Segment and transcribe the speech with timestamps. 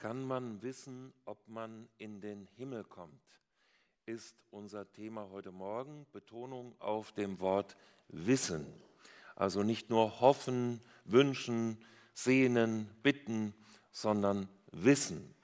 [0.00, 3.20] kann man wissen, ob man in den Himmel kommt?
[4.06, 6.06] Ist unser Thema heute Morgen.
[6.10, 7.76] Betonung auf dem Wort
[8.08, 8.66] Wissen.
[9.36, 11.76] Also nicht nur hoffen, wünschen,
[12.14, 13.52] sehnen, bitten,
[13.92, 15.34] sondern wissen.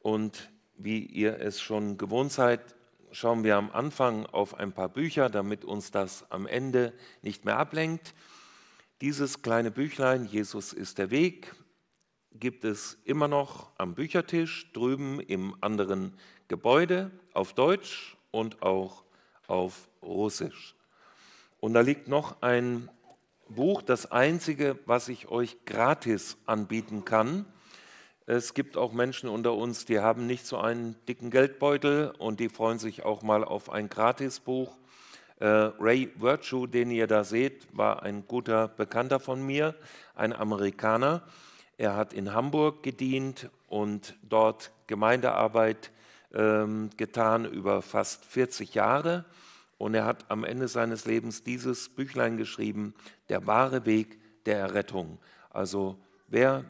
[0.00, 2.60] Und wie ihr es schon gewohnt seid,
[3.10, 6.92] schauen wir am Anfang auf ein paar Bücher, damit uns das am Ende
[7.22, 8.12] nicht mehr ablenkt.
[9.00, 11.54] Dieses kleine Büchlein, Jesus ist der Weg,
[12.38, 16.14] gibt es immer noch am Büchertisch drüben im anderen
[16.48, 19.04] Gebäude auf Deutsch und auch
[19.46, 20.74] auf Russisch.
[21.60, 22.88] Und da liegt noch ein
[23.48, 27.46] Buch, das einzige, was ich euch gratis anbieten kann.
[28.26, 32.48] Es gibt auch Menschen unter uns, die haben nicht so einen dicken Geldbeutel und die
[32.48, 34.76] freuen sich auch mal auf ein Gratisbuch.
[35.40, 39.74] Äh, Ray Virtue, den ihr da seht, war ein guter Bekannter von mir,
[40.14, 41.22] ein Amerikaner.
[41.82, 45.90] Er hat in Hamburg gedient und dort Gemeindearbeit
[46.32, 49.24] ähm, getan über fast 40 Jahre.
[49.78, 52.94] Und er hat am Ende seines Lebens dieses Büchlein geschrieben,
[53.30, 55.18] Der wahre Weg der Errettung.
[55.50, 55.98] Also
[56.28, 56.64] wer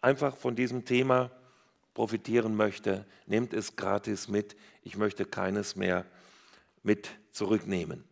[0.00, 1.32] einfach von diesem Thema
[1.92, 4.54] profitieren möchte, nehmt es gratis mit.
[4.84, 6.06] Ich möchte keines mehr
[6.84, 8.04] mit zurücknehmen.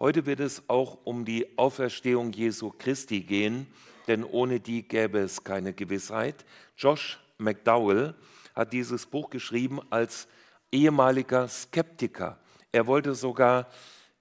[0.00, 3.66] Heute wird es auch um die Auferstehung Jesu Christi gehen
[4.06, 6.44] denn ohne die gäbe es keine Gewissheit.
[6.76, 8.14] Josh McDowell
[8.54, 10.28] hat dieses Buch geschrieben als
[10.72, 12.38] ehemaliger Skeptiker.
[12.72, 13.68] Er wollte sogar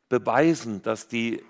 [0.10, 1.44] beweisen, dass die,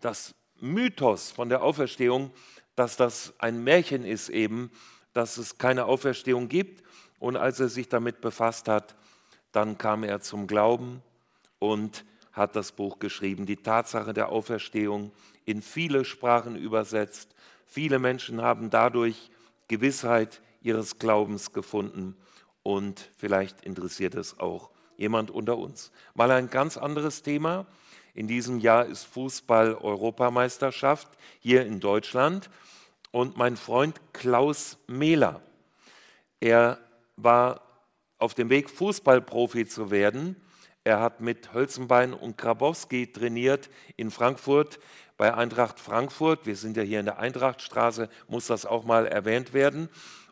[0.00, 2.30] das Mythos von der Auferstehung,
[2.76, 4.70] dass das ein Märchen ist eben,
[5.12, 6.82] dass es keine Auferstehung gibt.
[7.18, 8.94] Und als er sich damit befasst hat,
[9.52, 11.02] dann kam er zum Glauben
[11.58, 15.12] und hat das Buch geschrieben, die Tatsache der Auferstehung
[15.44, 17.34] in viele Sprachen übersetzt.
[17.66, 19.30] Viele Menschen haben dadurch
[19.68, 22.16] Gewissheit ihres Glaubens gefunden
[22.62, 25.90] und vielleicht interessiert es auch jemand unter uns.
[26.14, 27.66] Mal ein ganz anderes Thema.
[28.14, 31.08] In diesem Jahr ist Fußball-Europameisterschaft
[31.40, 32.48] hier in Deutschland
[33.10, 35.42] und mein Freund Klaus Mehler,
[36.44, 36.78] er
[37.16, 37.62] war
[38.18, 40.36] auf dem Weg, Fußballprofi zu werden.
[40.84, 44.78] Er hat mit Hölzenbein und Grabowski trainiert in Frankfurt
[45.16, 46.46] bei Eintracht Frankfurt.
[46.46, 49.88] Wir sind ja hier in der Eintrachtstraße, muss das auch mal erwähnt werden.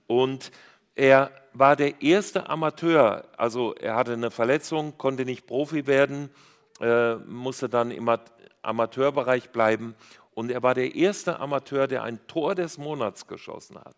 [0.06, 0.50] Und
[0.94, 6.30] er war der erste Amateur, also er hatte eine Verletzung, konnte nicht Profi werden,
[6.80, 8.10] äh, musste dann im
[8.62, 9.94] Amateurbereich bleiben.
[10.34, 13.96] Und er war der erste Amateur, der ein Tor des Monats geschossen hat.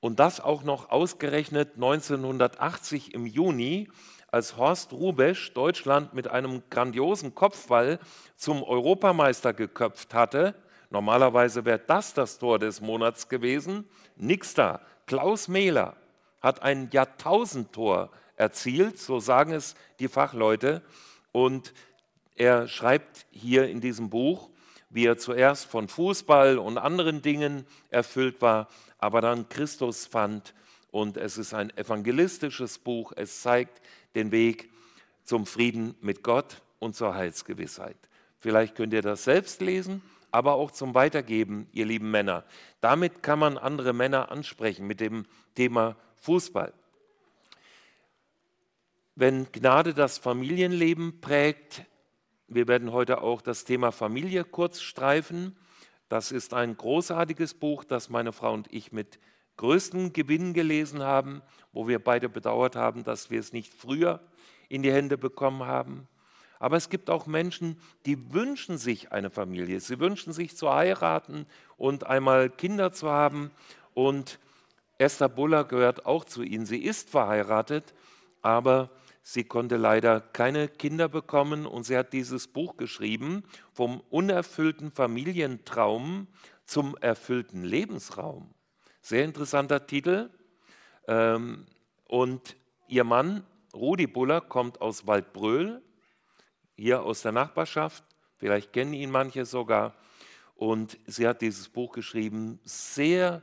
[0.00, 3.88] Und das auch noch ausgerechnet 1980 im Juni
[4.30, 7.98] als Horst Rubesch Deutschland mit einem grandiosen Kopfball
[8.36, 10.54] zum Europameister geköpft hatte.
[10.90, 13.88] Normalerweise wäre das das Tor des Monats gewesen.
[14.16, 14.80] Nix da.
[15.06, 15.96] Klaus Mehler
[16.40, 20.82] hat ein Jahrtausendtor erzielt, so sagen es die Fachleute.
[21.32, 21.74] Und
[22.34, 24.50] er schreibt hier in diesem Buch,
[24.88, 28.68] wie er zuerst von Fußball und anderen Dingen erfüllt war,
[28.98, 30.54] aber dann Christus fand.
[30.90, 33.12] Und es ist ein evangelistisches Buch.
[33.14, 33.80] Es zeigt
[34.14, 34.70] den Weg
[35.24, 37.96] zum Frieden mit Gott und zur Heilsgewissheit.
[38.38, 42.44] Vielleicht könnt ihr das selbst lesen, aber auch zum Weitergeben, ihr lieben Männer.
[42.80, 46.72] Damit kann man andere Männer ansprechen mit dem Thema Fußball.
[49.14, 51.84] Wenn Gnade das Familienleben prägt,
[52.48, 55.56] wir werden heute auch das Thema Familie kurz streifen.
[56.08, 59.20] Das ist ein großartiges Buch, das meine Frau und ich mit
[59.60, 61.42] größten Gewinn gelesen haben,
[61.74, 64.20] wo wir beide bedauert haben, dass wir es nicht früher
[64.70, 66.08] in die Hände bekommen haben.
[66.58, 69.80] Aber es gibt auch Menschen, die wünschen sich eine Familie.
[69.80, 71.44] Sie wünschen sich zu heiraten
[71.76, 73.50] und einmal Kinder zu haben.
[73.92, 74.38] Und
[74.96, 76.64] Esther Buller gehört auch zu ihnen.
[76.64, 77.92] Sie ist verheiratet,
[78.40, 78.88] aber
[79.22, 83.44] sie konnte leider keine Kinder bekommen und sie hat dieses Buch geschrieben
[83.74, 86.28] vom unerfüllten Familientraum
[86.64, 88.54] zum erfüllten Lebensraum.
[89.02, 90.30] Sehr interessanter Titel.
[91.08, 91.66] Ähm,
[92.06, 95.82] und ihr Mann, Rudi Buller, kommt aus Waldbröl,
[96.76, 98.04] hier aus der Nachbarschaft.
[98.36, 99.94] Vielleicht kennen ihn manche sogar.
[100.54, 103.42] Und sie hat dieses Buch geschrieben, sehr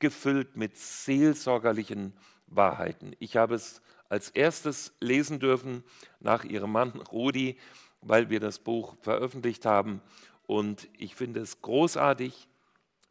[0.00, 2.12] gefüllt mit seelsorgerlichen
[2.46, 3.14] Wahrheiten.
[3.20, 5.84] Ich habe es als erstes lesen dürfen
[6.18, 7.58] nach ihrem Mann Rudi,
[8.00, 10.02] weil wir das Buch veröffentlicht haben.
[10.46, 12.48] Und ich finde es großartig.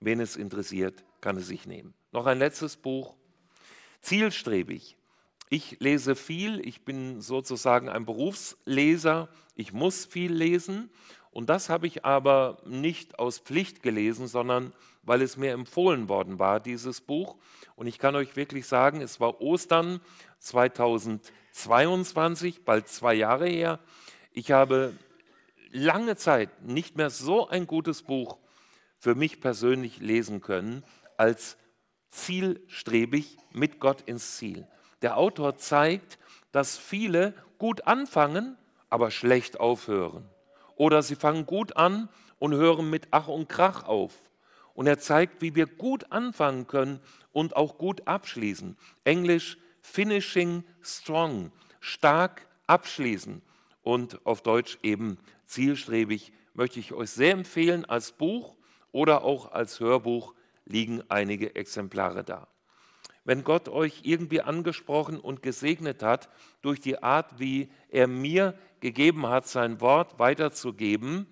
[0.01, 1.94] Wen es interessiert, kann es sich nehmen.
[2.12, 3.16] Noch ein letztes Buch.
[4.01, 4.98] Zielstrebig.
[5.50, 10.89] Ich lese viel, ich bin sozusagen ein Berufsleser, ich muss viel lesen
[11.31, 14.74] und das habe ich aber nicht aus Pflicht gelesen, sondern
[15.04, 17.38] weil es mir empfohlen worden war, dieses Buch.
[17.75, 20.01] Und ich kann euch wirklich sagen, es war Ostern
[20.39, 23.80] 2022, bald zwei Jahre her.
[24.33, 24.94] Ich habe
[25.72, 28.38] lange Zeit nicht mehr so ein gutes Buch
[28.98, 30.83] für mich persönlich lesen können
[31.19, 31.57] als
[32.12, 34.66] zielstrebig mit Gott ins Ziel.
[35.01, 36.18] Der Autor zeigt,
[36.54, 38.57] dass viele gut anfangen,
[38.89, 40.27] aber schlecht aufhören.
[40.75, 42.07] Oder sie fangen gut an
[42.39, 44.13] und hören mit Ach und Krach auf.
[44.74, 47.01] Und er zeigt, wie wir gut anfangen können
[47.33, 48.77] und auch gut abschließen.
[49.04, 51.51] Englisch finishing strong,
[51.81, 53.42] stark abschließen.
[53.81, 58.56] Und auf Deutsch eben zielstrebig möchte ich euch sehr empfehlen als Buch
[58.94, 60.33] oder auch als Hörbuch
[60.69, 62.48] liegen einige Exemplare da.
[63.25, 66.30] Wenn Gott euch irgendwie angesprochen und gesegnet hat
[66.62, 71.27] durch die Art, wie er mir gegeben hat, sein Wort weiterzugeben,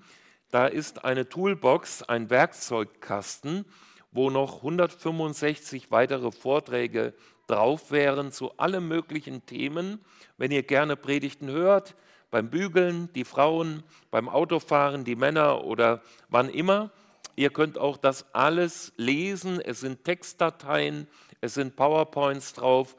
[0.52, 3.66] da ist eine Toolbox, ein Werkzeugkasten,
[4.12, 7.14] wo noch 165 weitere Vorträge
[7.48, 10.00] drauf wären zu allen möglichen Themen.
[10.38, 11.96] Wenn ihr gerne Predigten hört,
[12.30, 16.92] beim Bügeln, die Frauen, beim Autofahren, die Männer oder wann immer,
[17.38, 19.62] Ihr könnt auch das alles lesen.
[19.62, 21.08] Es sind Textdateien,
[21.40, 22.96] es sind PowerPoints drauf.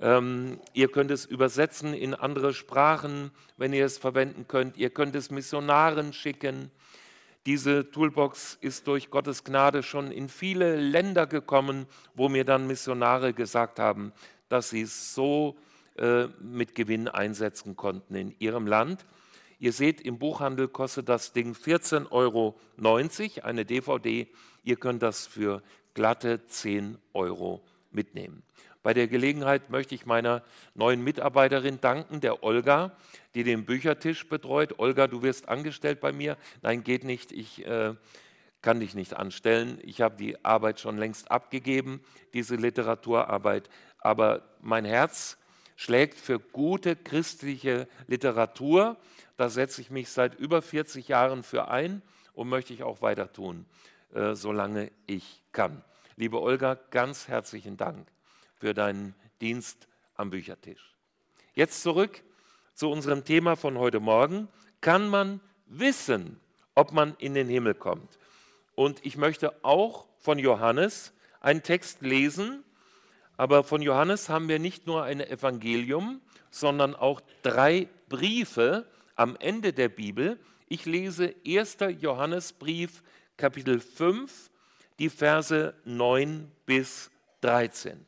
[0.00, 4.78] Ähm, ihr könnt es übersetzen in andere Sprachen, wenn ihr es verwenden könnt.
[4.78, 6.70] Ihr könnt es Missionaren schicken.
[7.44, 13.34] Diese Toolbox ist durch Gottes Gnade schon in viele Länder gekommen, wo mir dann Missionare
[13.34, 14.14] gesagt haben,
[14.48, 15.58] dass sie es so
[15.98, 19.04] äh, mit Gewinn einsetzen konnten in ihrem Land.
[19.64, 22.54] Ihr seht, im Buchhandel kostet das Ding 14,90 Euro,
[23.46, 24.28] eine DVD.
[24.62, 25.62] Ihr könnt das für
[25.94, 28.42] glatte 10 Euro mitnehmen.
[28.82, 30.42] Bei der Gelegenheit möchte ich meiner
[30.74, 32.94] neuen Mitarbeiterin danken, der Olga,
[33.34, 34.78] die den Büchertisch betreut.
[34.78, 36.36] Olga, du wirst angestellt bei mir.
[36.60, 37.32] Nein, geht nicht.
[37.32, 37.94] Ich äh,
[38.60, 39.78] kann dich nicht anstellen.
[39.82, 43.70] Ich habe die Arbeit schon längst abgegeben, diese Literaturarbeit.
[43.96, 45.38] Aber mein Herz
[45.74, 48.98] schlägt für gute christliche Literatur.
[49.36, 52.02] Da setze ich mich seit über 40 Jahren für ein
[52.34, 53.66] und möchte ich auch weiter tun,
[54.14, 55.82] äh, solange ich kann.
[56.16, 58.06] Liebe Olga, ganz herzlichen Dank
[58.56, 60.94] für deinen Dienst am Büchertisch.
[61.54, 62.22] Jetzt zurück
[62.74, 64.48] zu unserem Thema von heute Morgen.
[64.80, 66.40] Kann man wissen,
[66.76, 68.18] ob man in den Himmel kommt?
[68.76, 72.62] Und ich möchte auch von Johannes einen Text lesen,
[73.36, 76.20] aber von Johannes haben wir nicht nur ein Evangelium,
[76.50, 80.38] sondern auch drei Briefe am Ende der Bibel.
[80.68, 81.78] Ich lese 1.
[82.00, 83.02] Johannesbrief,
[83.36, 84.50] Kapitel 5,
[84.98, 88.04] die Verse 9 bis 13.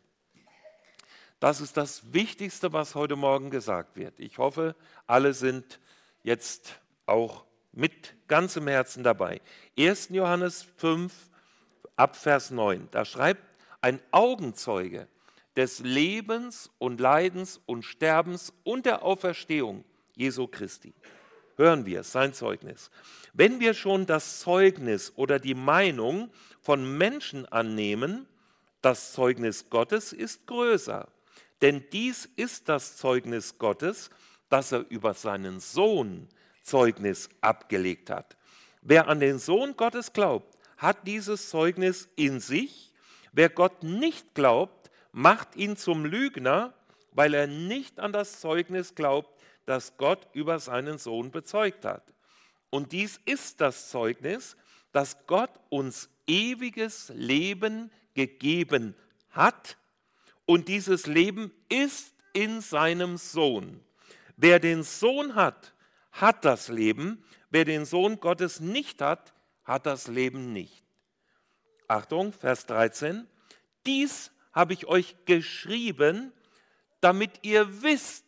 [1.41, 4.19] Das ist das Wichtigste, was heute Morgen gesagt wird.
[4.19, 4.75] Ich hoffe,
[5.07, 5.81] alle sind
[6.23, 9.41] jetzt auch mit ganzem Herzen dabei.
[9.79, 10.09] 1.
[10.11, 11.13] Johannes 5,
[11.97, 12.89] Abvers 9.
[12.91, 13.43] Da schreibt
[13.81, 15.09] ein Augenzeuge,
[15.57, 19.85] des Lebens und Leidens und Sterbens und der Auferstehung
[20.17, 20.93] Jesu Christi.
[21.57, 22.91] Hören wir sein Zeugnis.
[23.33, 26.31] Wenn wir schon das Zeugnis oder die Meinung
[26.61, 28.27] von Menschen annehmen,
[28.83, 31.09] das Zeugnis Gottes ist größer.
[31.63, 34.11] Denn dies ist das Zeugnis Gottes,
[34.49, 36.29] dass er über seinen Sohn
[36.63, 38.37] Zeugnis abgelegt hat.
[38.83, 42.93] Wer an den Sohn Gottes glaubt, hat dieses Zeugnis in sich.
[43.33, 46.75] Wer Gott nicht glaubt, macht ihn zum Lügner,
[47.13, 49.36] weil er nicht an das Zeugnis glaubt,
[49.67, 52.15] das Gott über seinen Sohn bezeugt hat.
[52.71, 54.57] Und dies ist das Zeugnis,
[54.93, 58.95] dass Gott uns ewiges Leben gegeben
[59.31, 59.77] hat
[60.47, 63.85] und dieses Leben ist in seinem Sohn.
[64.37, 65.75] Wer den Sohn hat,
[66.13, 67.23] hat das Leben.
[67.51, 70.85] Wer den Sohn Gottes nicht hat, hat das Leben nicht.
[71.89, 73.27] Achtung, Vers 13.
[73.85, 76.33] Dies habe ich euch geschrieben,
[77.01, 78.25] damit ihr wisst,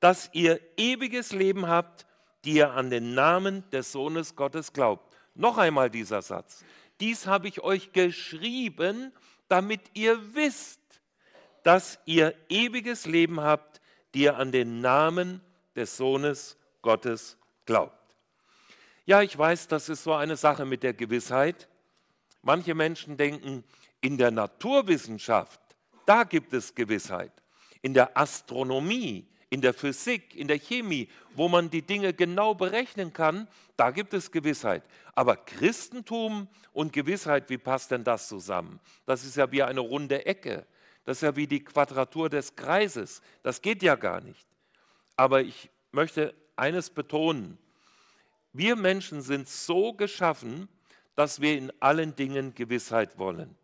[0.00, 2.06] dass ihr ewiges Leben habt,
[2.44, 5.14] die ihr an den Namen des Sohnes Gottes glaubt.
[5.34, 6.64] Noch einmal dieser Satz.
[7.00, 9.12] Dies habe ich euch geschrieben,
[9.48, 10.80] damit ihr wisst,
[11.62, 13.80] dass ihr ewiges Leben habt,
[14.14, 15.40] die ihr an den Namen
[15.76, 17.94] des Sohnes Gottes glaubt.
[19.04, 21.68] Ja, ich weiß, das ist so eine Sache mit der Gewissheit.
[22.42, 23.64] Manche Menschen denken,
[24.00, 25.60] in der Naturwissenschaft,
[26.06, 27.32] da gibt es Gewissheit.
[27.82, 33.12] In der Astronomie, in der Physik, in der Chemie, wo man die Dinge genau berechnen
[33.12, 34.84] kann, da gibt es Gewissheit.
[35.14, 38.78] Aber Christentum und Gewissheit, wie passt denn das zusammen?
[39.06, 40.66] Das ist ja wie eine runde Ecke.
[41.04, 43.20] Das ist ja wie die Quadratur des Kreises.
[43.42, 44.46] Das geht ja gar nicht.
[45.16, 47.58] Aber ich möchte eines betonen.
[48.52, 50.68] Wir Menschen sind so geschaffen,
[51.16, 53.56] dass wir in allen Dingen Gewissheit wollen.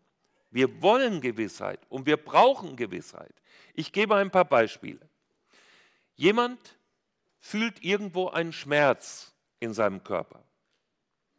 [0.51, 3.33] Wir wollen Gewissheit und wir brauchen Gewissheit.
[3.73, 4.99] Ich gebe ein paar Beispiele.
[6.17, 6.59] Jemand
[7.39, 10.43] fühlt irgendwo einen Schmerz in seinem Körper.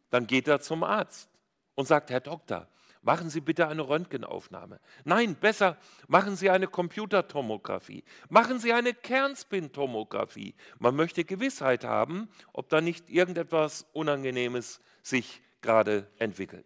[0.09, 1.29] Dann geht er zum Arzt
[1.75, 2.67] und sagt, Herr Doktor,
[3.01, 4.79] machen Sie bitte eine Röntgenaufnahme.
[5.03, 8.03] Nein, besser, machen Sie eine Computertomographie.
[8.29, 10.55] Machen Sie eine Kernspintomographie.
[10.79, 16.65] Man möchte Gewissheit haben, ob da nicht irgendetwas Unangenehmes sich gerade entwickelt.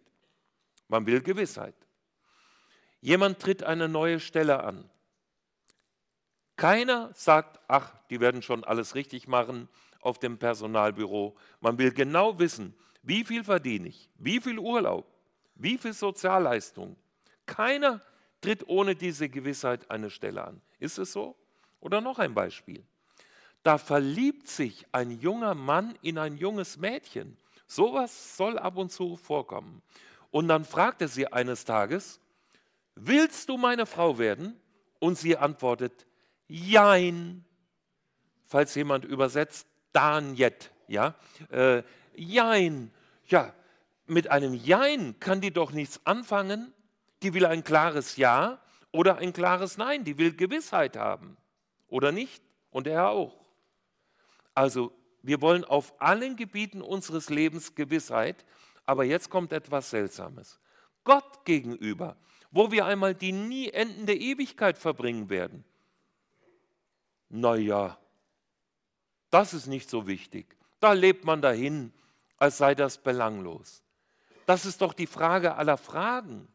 [0.88, 1.74] Man will Gewissheit.
[3.00, 4.88] Jemand tritt eine neue Stelle an.
[6.56, 9.68] Keiner sagt, ach, die werden schon alles richtig machen
[10.00, 11.36] auf dem Personalbüro.
[11.60, 15.06] Man will genau wissen, wie viel verdiene ich, wie viel Urlaub,
[15.56, 16.96] wie viel Sozialleistung.
[17.46, 18.00] Keiner
[18.40, 20.60] tritt ohne diese Gewissheit eine Stelle an.
[20.78, 21.36] Ist es so?
[21.80, 22.84] Oder noch ein Beispiel.
[23.62, 27.36] Da verliebt sich ein junger Mann in ein junges Mädchen.
[27.66, 29.82] Sowas soll ab und zu vorkommen.
[30.30, 32.20] Und dann fragt er sie eines Tages,
[32.94, 34.60] willst du meine Frau werden?
[34.98, 36.06] Und sie antwortet,
[36.48, 37.44] Jein.
[38.46, 41.14] Falls jemand übersetzt, Danjet, ja,
[41.50, 41.82] äh,
[42.16, 42.92] Jein.
[43.26, 43.54] Ja,
[44.06, 46.72] mit einem Jein kann die doch nichts anfangen.
[47.22, 48.60] Die will ein klares Ja
[48.92, 50.04] oder ein klares Nein.
[50.04, 51.36] Die will Gewissheit haben.
[51.88, 52.42] Oder nicht?
[52.70, 53.44] Und er auch.
[54.54, 58.44] Also, wir wollen auf allen Gebieten unseres Lebens Gewissheit.
[58.84, 60.60] Aber jetzt kommt etwas Seltsames.
[61.04, 62.16] Gott gegenüber,
[62.50, 65.64] wo wir einmal die nie endende Ewigkeit verbringen werden.
[67.36, 67.98] Naja,
[69.28, 70.56] das ist nicht so wichtig.
[70.78, 71.92] Da lebt man dahin,
[72.36, 73.82] als sei das belanglos.
[74.46, 76.46] Das ist doch die Frage aller Fragen,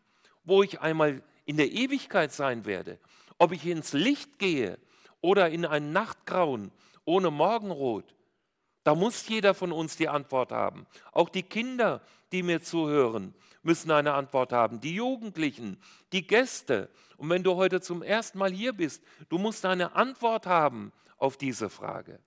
[0.46, 2.98] wo ich einmal in der Ewigkeit sein werde.
[3.38, 4.80] Ob ich ins Licht gehe
[5.20, 6.72] oder in ein Nachtgrauen
[7.04, 8.16] ohne Morgenrot.
[8.86, 10.88] Da muss jeder von uns die Antwort haben.
[11.12, 13.34] Auch die Kinder, die mir zuhören,
[13.64, 14.80] müssen eine Antwort haben.
[14.80, 15.78] Die Jugendlichen,
[16.14, 16.90] die Gäste.
[17.20, 21.36] Und wenn du heute zum ersten Mal hier bist, du musst eine Antwort haben auf
[21.36, 22.18] diese Frage.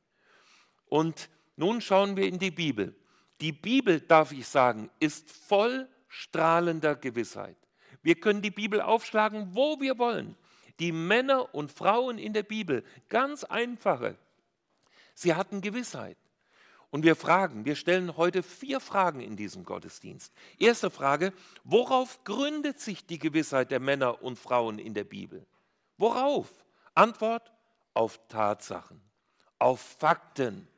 [0.84, 2.94] Und nun schauen wir in die Bibel.
[3.40, 7.56] Die Bibel, darf ich sagen, ist voll strahlender Gewissheit.
[8.02, 10.36] Wir können die Bibel aufschlagen, wo wir wollen.
[10.78, 14.18] Die Männer und Frauen in der Bibel, ganz einfache,
[15.14, 16.18] sie hatten Gewissheit.
[16.92, 20.30] Und wir fragen, wir stellen heute vier Fragen in diesem Gottesdienst.
[20.58, 21.32] Erste Frage,
[21.64, 25.46] worauf gründet sich die Gewissheit der Männer und Frauen in der Bibel?
[25.96, 26.50] Worauf?
[26.94, 27.50] Antwort,
[27.94, 29.00] auf Tatsachen,
[29.58, 30.68] auf Fakten.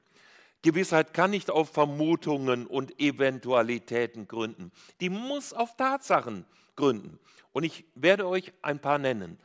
[0.63, 4.71] Gewissheit kann nicht auf Vermutungen und Eventualitäten gründen.
[5.01, 7.19] Die muss auf Tatsachen gründen.
[7.53, 9.37] Und ich werde euch ein paar nennen.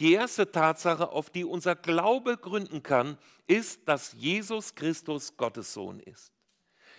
[0.00, 6.00] Die erste Tatsache, auf die unser Glaube gründen kann, ist, dass Jesus Christus Gottes Sohn
[6.00, 6.32] ist.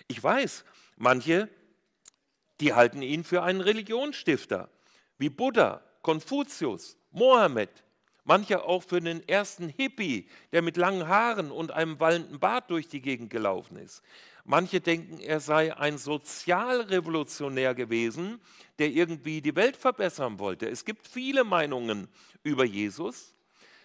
[0.07, 0.63] Ich weiß,
[0.97, 1.49] manche,
[2.59, 4.69] die halten ihn für einen Religionsstifter,
[5.17, 7.83] wie Buddha, Konfuzius, Mohammed,
[8.23, 12.87] Manche auch für den ersten Hippie, der mit langen Haaren und einem wallenden Bart durch
[12.87, 14.03] die Gegend gelaufen ist.
[14.43, 18.39] Manche denken, er sei ein Sozialrevolutionär gewesen,
[18.77, 20.69] der irgendwie die Welt verbessern wollte.
[20.69, 22.07] Es gibt viele Meinungen
[22.43, 23.35] über Jesus.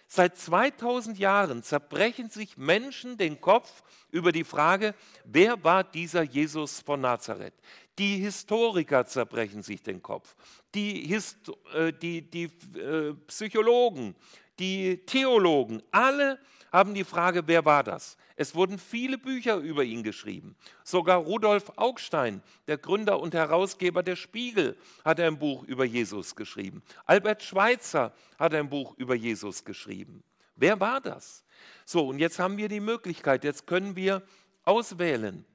[0.09, 4.95] Seit 2000 Jahren zerbrechen sich Menschen den Kopf über die Frage,
[5.25, 7.53] wer war dieser Jesus von Nazareth?
[7.99, 10.35] Die Historiker zerbrechen sich den Kopf,
[10.73, 12.45] die, Hist äh, die, die
[12.77, 14.15] äh, Psychologen,
[14.59, 16.39] die Theologen, alle
[16.71, 18.17] haben die Frage, wer war das?
[18.35, 20.55] Es wurden viele Bücher über ihn geschrieben.
[20.83, 26.83] Sogar Rudolf Augstein, der Gründer und Herausgeber der Spiegel, hat ein Buch über Jesus geschrieben.
[27.05, 30.23] Albert Schweitzer hat ein Buch über Jesus geschrieben.
[30.55, 31.43] Wer war das?
[31.85, 34.23] So, und jetzt haben wir die Möglichkeit, jetzt können wir
[34.63, 35.45] auswählen.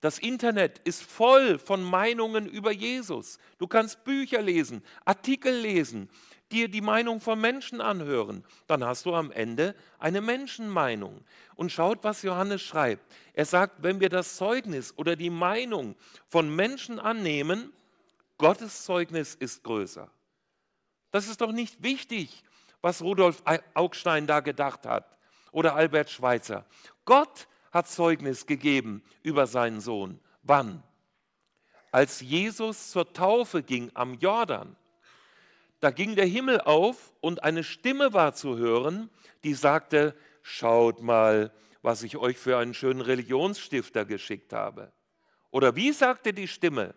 [0.00, 3.38] Das Internet ist voll von Meinungen über Jesus.
[3.58, 6.08] Du kannst Bücher lesen, Artikel lesen,
[6.52, 8.44] dir die Meinung von Menschen anhören.
[8.66, 11.24] Dann hast du am Ende eine Menschenmeinung.
[11.54, 13.02] Und schaut, was Johannes schreibt.
[13.34, 15.96] Er sagt, wenn wir das Zeugnis oder die Meinung
[16.28, 17.72] von Menschen annehmen,
[18.38, 20.10] Gottes Zeugnis ist größer.
[21.10, 22.42] Das ist doch nicht wichtig,
[22.80, 23.42] was Rudolf
[23.74, 25.18] Augstein da gedacht hat
[25.52, 26.64] oder Albert Schweitzer.
[27.04, 30.20] Gott hat Zeugnis gegeben über seinen Sohn.
[30.42, 30.82] Wann?
[31.92, 34.76] Als Jesus zur Taufe ging am Jordan,
[35.80, 39.10] da ging der Himmel auf und eine Stimme war zu hören,
[39.44, 44.92] die sagte, schaut mal, was ich euch für einen schönen Religionsstifter geschickt habe.
[45.50, 46.94] Oder wie sagte die Stimme?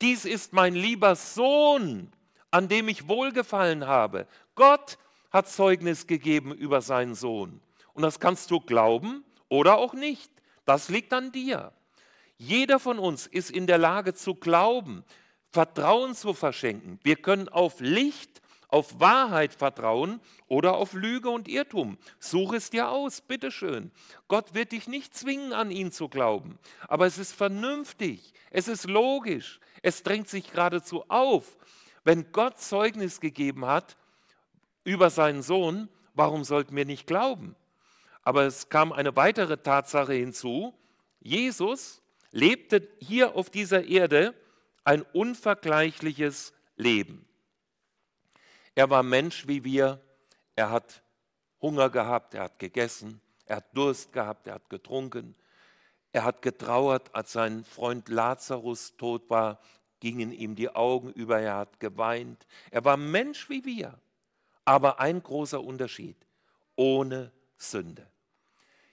[0.00, 2.12] Dies ist mein lieber Sohn,
[2.50, 4.26] an dem ich wohlgefallen habe.
[4.54, 4.98] Gott
[5.30, 7.60] hat Zeugnis gegeben über seinen Sohn.
[7.92, 10.30] Und das kannst du glauben oder auch nicht.
[10.64, 11.72] Das liegt an dir.
[12.36, 15.04] Jeder von uns ist in der Lage zu glauben,
[15.50, 17.00] Vertrauen zu verschenken.
[17.02, 21.98] Wir können auf Licht, auf Wahrheit vertrauen oder auf Lüge und Irrtum.
[22.18, 23.90] Such es dir aus, bitteschön.
[24.28, 26.58] Gott wird dich nicht zwingen, an ihn zu glauben.
[26.86, 31.56] Aber es ist vernünftig, es ist logisch, es drängt sich geradezu auf.
[32.04, 33.96] Wenn Gott Zeugnis gegeben hat
[34.84, 37.56] über seinen Sohn, warum sollten wir nicht glauben?
[38.22, 40.74] Aber es kam eine weitere Tatsache hinzu.
[41.20, 44.34] Jesus lebte hier auf dieser Erde
[44.84, 47.26] ein unvergleichliches Leben.
[48.74, 50.00] Er war Mensch wie wir,
[50.56, 51.02] er hat
[51.60, 55.34] Hunger gehabt, er hat gegessen, er hat Durst gehabt, er hat getrunken,
[56.12, 59.60] er hat getrauert, als sein Freund Lazarus tot war,
[60.00, 62.46] gingen ihm die Augen über, er hat geweint.
[62.70, 63.98] Er war Mensch wie wir,
[64.64, 66.16] aber ein großer Unterschied,
[66.74, 68.06] ohne Sünde.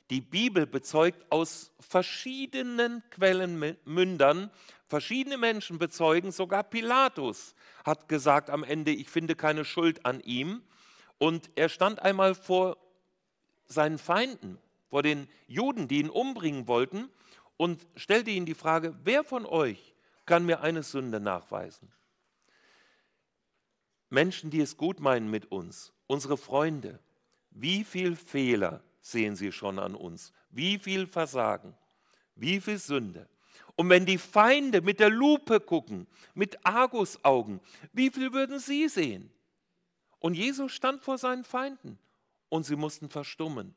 [0.10, 4.52] Die Bibel bezeugt aus verschiedenen Quellenmündern,
[4.88, 10.64] verschiedene Menschen bezeugen, sogar Pilatus hat gesagt am Ende, ich finde keine Schuld an ihm.
[11.18, 12.78] Und er stand einmal vor
[13.68, 14.58] seinen Feinden,
[14.90, 17.10] vor den Juden, die ihn umbringen wollten,
[17.58, 21.92] und stellte ihnen die Frage, wer von euch kann mir eine Sünde nachweisen?
[24.10, 27.00] Menschen, die es gut meinen mit uns, unsere Freunde,
[27.50, 30.34] wie viel Fehler sehen sie schon an uns.
[30.50, 31.76] Wie viel Versagen,
[32.36, 33.28] wie viel Sünde.
[33.78, 37.62] Und wenn die Feinde mit der Lupe gucken, mit Argusaugen,
[37.94, 39.32] wie viel würden sie sehen?
[40.20, 42.00] Und Jesus stand vor seinen Feinden
[42.50, 43.76] und sie mussten verstummen.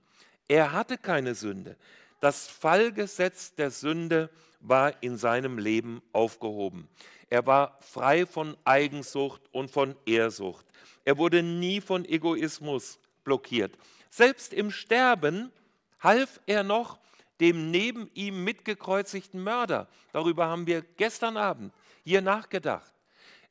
[0.49, 1.77] Er hatte keine Sünde.
[2.21, 4.31] Das Fallgesetz der Sünde
[4.61, 6.89] war in seinem Leben aufgehoben.
[7.29, 10.65] Er war frei von Eigensucht und von Ehrsucht.
[11.05, 13.77] Er wurde nie von Egoismus blockiert.
[14.09, 15.53] Selbst im Sterben
[16.01, 16.99] half er noch
[17.41, 19.89] dem neben ihm mitgekreuzigten Mörder.
[20.13, 21.73] Darüber haben wir gestern Abend
[22.05, 22.93] hier nachgedacht.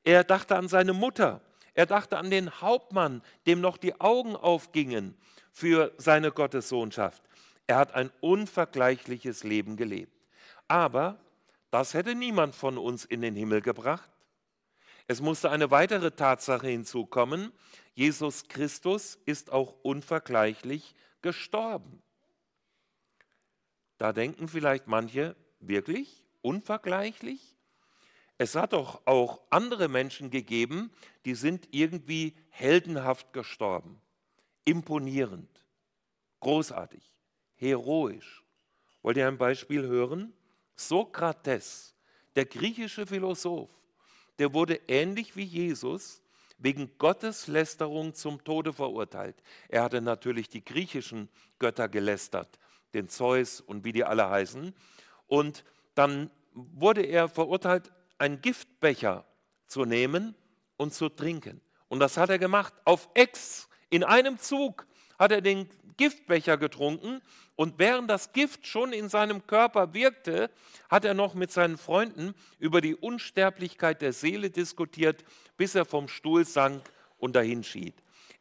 [0.03, 1.41] Er dachte an seine Mutter.
[1.74, 5.17] Er dachte an den Hauptmann, dem noch die Augen aufgingen
[5.51, 7.22] für seine Gottessohnschaft.
[7.68, 10.13] Er hat ein unvergleichliches Leben gelebt.
[10.68, 11.20] Aber
[11.72, 14.09] das hätte niemand von uns in den Himmel gebracht.
[15.07, 17.51] Es musste eine weitere Tatsache hinzukommen.
[17.96, 22.01] Jesus Christus ist auch unvergleichlich gestorben.
[24.00, 27.57] Da denken vielleicht manche, wirklich unvergleichlich?
[28.38, 30.90] Es hat doch auch andere Menschen gegeben,
[31.25, 34.01] die sind irgendwie heldenhaft gestorben,
[34.64, 35.50] imponierend,
[36.40, 37.03] großartig,
[37.55, 38.46] heroisch.
[39.01, 40.33] Wollt ihr ein Beispiel hören?
[40.77, 41.94] Sokrates,
[42.38, 43.70] der griechische Philosoph,
[44.40, 46.24] der wurde ähnlich wie Jesus
[46.57, 49.35] wegen Gotteslästerung zum Tode verurteilt.
[49.68, 52.59] Er hatte natürlich die griechischen Götter gelästert,
[52.93, 54.73] den Zeus und wie die alle heißen.
[55.27, 55.63] Und
[55.95, 59.25] dann wurde er verurteilt, einen Giftbecher
[59.65, 60.35] zu nehmen
[60.77, 61.61] und zu trinken.
[61.87, 64.85] Und das hat er gemacht auf Ex, in einem Zug
[65.17, 67.21] hat er den Giftbecher getrunken
[67.55, 70.49] und während das Gift schon in seinem Körper wirkte,
[70.89, 75.25] hat er noch mit seinen Freunden über die Unsterblichkeit der Seele diskutiert,
[75.57, 77.95] bis er vom Stuhl sank und dahinschied.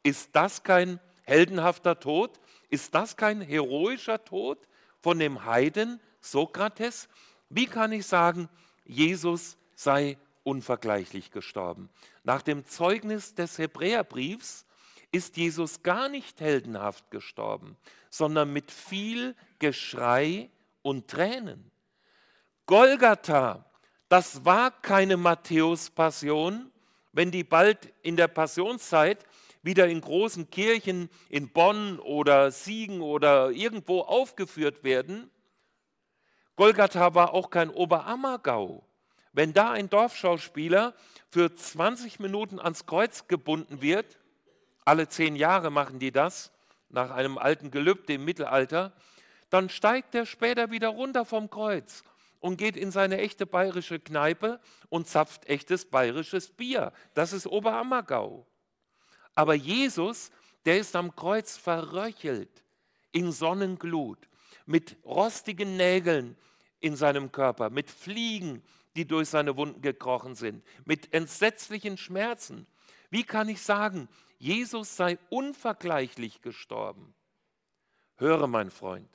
[0.04, 2.38] Ist das kein heldenhafter Tod?
[2.68, 4.58] Ist das kein heroischer Tod
[5.00, 7.08] von dem Heiden Sokrates?
[7.48, 8.48] Wie kann ich sagen,
[8.84, 11.88] Jesus sei unvergleichlich gestorben?
[12.24, 14.66] Nach dem Zeugnis des Hebräerbriefs
[15.12, 17.76] ist Jesus gar nicht heldenhaft gestorben,
[18.10, 20.50] sondern mit viel Geschrei
[20.82, 21.70] und Tränen.
[22.66, 23.64] Golgatha,
[24.08, 26.70] das war keine Matthäus-Passion.
[27.12, 29.24] Wenn die bald in der Passionszeit
[29.68, 35.30] wieder in großen Kirchen in Bonn oder Siegen oder irgendwo aufgeführt werden,
[36.56, 38.82] Golgatha war auch kein Oberammergau.
[39.34, 40.94] Wenn da ein Dorfschauspieler
[41.28, 44.18] für 20 Minuten ans Kreuz gebunden wird,
[44.86, 46.50] alle zehn Jahre machen die das,
[46.88, 48.94] nach einem alten Gelübde im Mittelalter,
[49.50, 52.04] dann steigt er später wieder runter vom Kreuz
[52.40, 56.92] und geht in seine echte bayerische Kneipe und zapft echtes bayerisches Bier.
[57.12, 58.46] Das ist Oberammergau.
[59.38, 60.32] Aber Jesus,
[60.64, 62.64] der ist am Kreuz verröchelt
[63.12, 64.18] in Sonnenglut,
[64.66, 66.36] mit rostigen Nägeln
[66.80, 68.64] in seinem Körper, mit Fliegen,
[68.96, 72.66] die durch seine Wunden gekrochen sind, mit entsetzlichen Schmerzen.
[73.10, 77.14] Wie kann ich sagen, Jesus sei unvergleichlich gestorben.
[78.16, 79.08] Höre, mein Freund,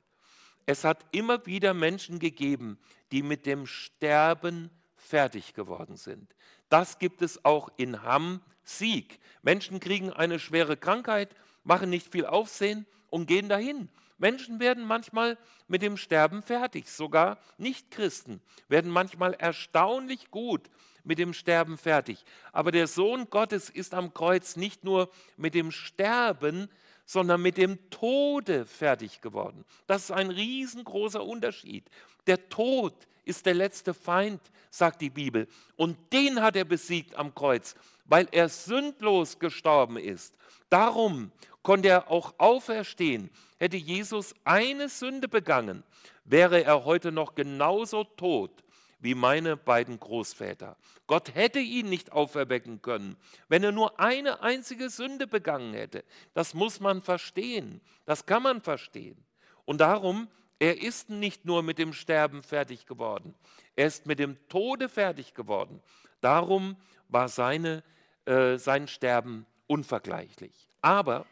[0.65, 2.79] es hat immer wieder Menschen gegeben,
[3.11, 4.69] die mit dem Sterben
[5.03, 6.33] fertig geworden sind.
[6.69, 9.19] Das gibt es auch in Hamm Sieg.
[9.41, 13.89] Menschen kriegen eine schwere Krankheit, machen nicht viel Aufsehen und gehen dahin.
[14.17, 15.37] Menschen werden manchmal
[15.67, 20.69] mit dem Sterben fertig, sogar Nichtchristen werden manchmal erstaunlich gut
[21.03, 22.23] mit dem Sterben fertig.
[22.53, 26.69] Aber der Sohn Gottes ist am Kreuz nicht nur mit dem Sterben,
[27.05, 29.65] sondern mit dem Tode fertig geworden.
[29.87, 31.83] Das ist ein riesengroßer Unterschied.
[32.27, 35.47] Der Tod ist der letzte Feind, sagt die Bibel.
[35.75, 40.35] Und den hat er besiegt am Kreuz, weil er sündlos gestorben ist.
[40.69, 41.31] Darum
[41.61, 43.29] konnte er auch auferstehen.
[43.57, 45.83] Hätte Jesus eine Sünde begangen,
[46.25, 48.63] wäre er heute noch genauso tot
[48.99, 50.77] wie meine beiden Großväter.
[51.07, 53.17] Gott hätte ihn nicht auferwecken können,
[53.49, 56.05] wenn er nur eine einzige Sünde begangen hätte.
[56.33, 57.81] Das muss man verstehen.
[58.05, 59.17] Das kann man verstehen.
[59.65, 63.35] Und darum, er ist nicht nur mit dem Sterben fertig geworden,
[63.75, 65.81] er ist mit dem Tode fertig geworden.
[66.21, 66.77] Darum
[67.09, 67.83] war seine,
[68.25, 70.69] äh, sein Sterben unvergleichlich.
[70.81, 71.25] Aber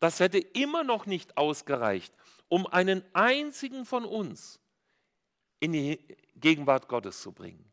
[0.00, 2.12] das hätte immer noch nicht ausgereicht,
[2.48, 4.60] um einen einzigen von uns
[5.60, 5.98] in die
[6.36, 7.64] Gegenwart Gottes zu bringen.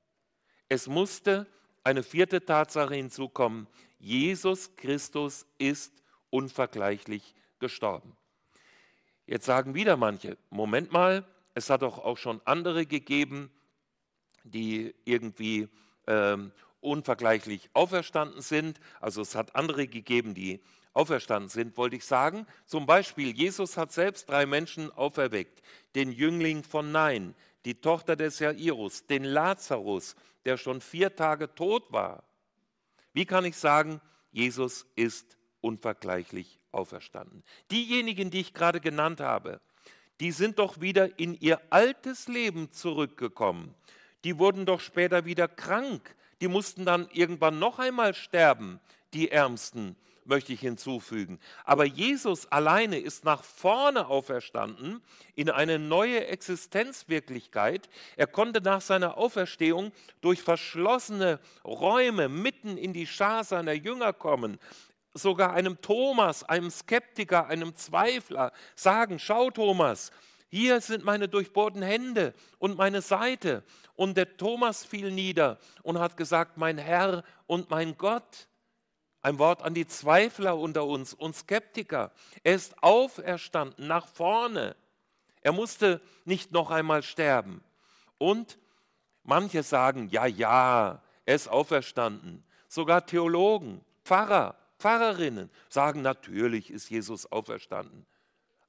[0.70, 1.48] Es musste
[1.84, 3.68] eine vierte Tatsache hinzukommen.
[4.00, 5.94] Jesus Christus ist
[6.30, 8.16] unvergleichlich gestorben.
[9.32, 13.50] Jetzt sagen wieder manche, Moment mal, es hat doch auch schon andere gegeben,
[14.44, 15.70] die irgendwie
[16.06, 18.82] ähm, unvergleichlich auferstanden sind.
[19.00, 20.60] Also es hat andere gegeben, die
[20.92, 22.46] auferstanden sind, wollte ich sagen.
[22.66, 25.62] Zum Beispiel, Jesus hat selbst drei Menschen auferweckt.
[25.96, 31.90] Den Jüngling von Nein, die Tochter des Jairus, den Lazarus, der schon vier Tage tot
[31.94, 32.26] war.
[33.14, 34.02] Wie kann ich sagen,
[34.34, 37.44] Jesus ist unvergleichlich auferstanden?
[37.72, 39.62] Diejenigen, die ich gerade genannt habe,
[40.20, 43.74] die sind doch wieder in ihr altes Leben zurückgekommen.
[44.24, 46.16] Die wurden doch später wieder krank.
[46.42, 48.80] Die mussten dann irgendwann noch einmal sterben,
[49.14, 51.40] die Ärmsten möchte ich hinzufügen.
[51.66, 55.02] Aber Jesus alleine ist nach vorne auferstanden
[55.36, 57.90] in eine neue Existenzwirklichkeit.
[58.16, 64.60] Er konnte nach seiner Auferstehung durch verschlossene Räume mitten in die Schar seiner Jünger kommen.
[65.14, 70.12] Sogar einem Thomas, einem Skeptiker, einem Zweifler sagen, schau Thomas,
[70.48, 73.64] hier sind meine durchbohrten Hände und meine Seite.
[73.96, 78.50] Und der Thomas fiel nieder und hat gesagt, mein Herr und mein Gott.
[79.22, 82.12] Ein Wort an die Zweifler unter uns und Skeptiker.
[82.44, 84.76] Er ist auferstanden nach vorne.
[85.42, 87.64] Er musste nicht noch einmal sterben.
[88.18, 88.58] Und
[89.24, 92.44] manche sagen, ja, ja, er ist auferstanden.
[92.68, 98.06] Sogar Theologen, Pfarrer, Pfarrerinnen sagen, natürlich ist Jesus auferstanden.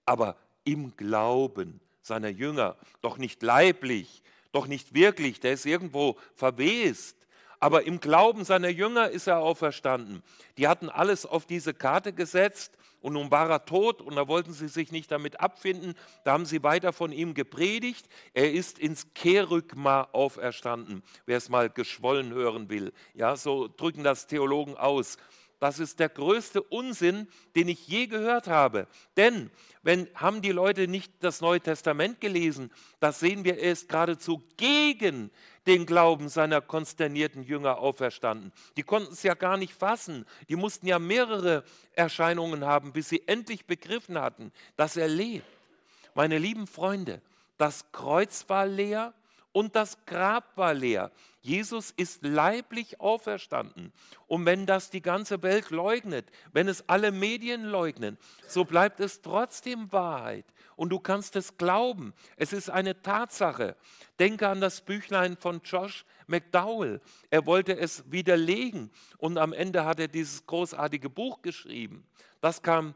[0.04, 4.22] Aber im Glauben seiner Jünger, doch nicht leiblich,
[4.52, 7.16] doch nicht wirklich, der ist irgendwo verwest.
[7.60, 10.22] Aber im Glauben seiner Jünger ist er auferstanden.
[10.58, 14.52] Die hatten alles auf diese Karte gesetzt und nun war er tot und da wollten
[14.52, 15.94] sie sich nicht damit abfinden.
[16.24, 18.08] Da haben sie weiter von ihm gepredigt.
[18.34, 22.92] Er ist ins Kerygma auferstanden, wer es mal geschwollen hören will.
[23.14, 25.16] Ja, so drücken das Theologen aus.
[25.62, 28.88] Das ist der größte Unsinn, den ich je gehört habe.
[29.16, 29.48] Denn
[29.84, 34.42] wenn haben die Leute nicht das Neue Testament gelesen, das sehen wir, er ist geradezu
[34.56, 35.30] gegen
[35.68, 38.50] den Glauben seiner konsternierten Jünger auferstanden.
[38.76, 40.26] Die konnten es ja gar nicht fassen.
[40.48, 45.46] Die mussten ja mehrere Erscheinungen haben, bis sie endlich begriffen hatten, dass er lebt.
[46.14, 47.22] Meine lieben Freunde,
[47.56, 49.14] das Kreuz war leer
[49.52, 51.12] und das Grab war leer.
[51.40, 53.92] Jesus ist leiblich auferstanden.
[54.26, 58.16] Und wenn das die ganze Welt leugnet, wenn es alle Medien leugnen,
[58.48, 60.46] so bleibt es trotzdem Wahrheit.
[60.76, 62.14] Und du kannst es glauben.
[62.36, 63.76] Es ist eine Tatsache.
[64.18, 67.00] Denke an das Büchlein von Josh McDowell.
[67.28, 72.06] Er wollte es widerlegen und am Ende hat er dieses großartige Buch geschrieben.
[72.40, 72.94] Das kam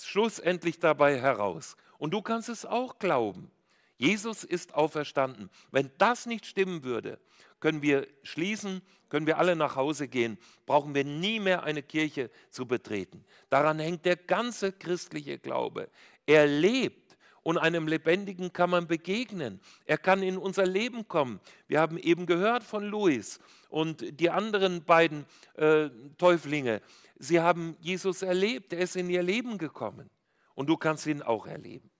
[0.00, 1.76] schlussendlich dabei heraus.
[1.98, 3.50] Und du kannst es auch glauben.
[3.98, 5.50] Jesus ist auferstanden.
[5.70, 7.18] Wenn das nicht stimmen würde,
[7.60, 12.30] können wir schließen, können wir alle nach Hause gehen, brauchen wir nie mehr eine Kirche
[12.50, 13.24] zu betreten.
[13.50, 15.90] Daran hängt der ganze christliche Glaube.
[16.26, 19.60] Er lebt und einem Lebendigen kann man begegnen.
[19.86, 21.40] Er kann in unser Leben kommen.
[21.66, 26.82] Wir haben eben gehört von Louis und die anderen beiden äh, Täuflinge.
[27.18, 30.10] Sie haben Jesus erlebt, er ist in ihr Leben gekommen
[30.54, 31.90] und du kannst ihn auch erleben.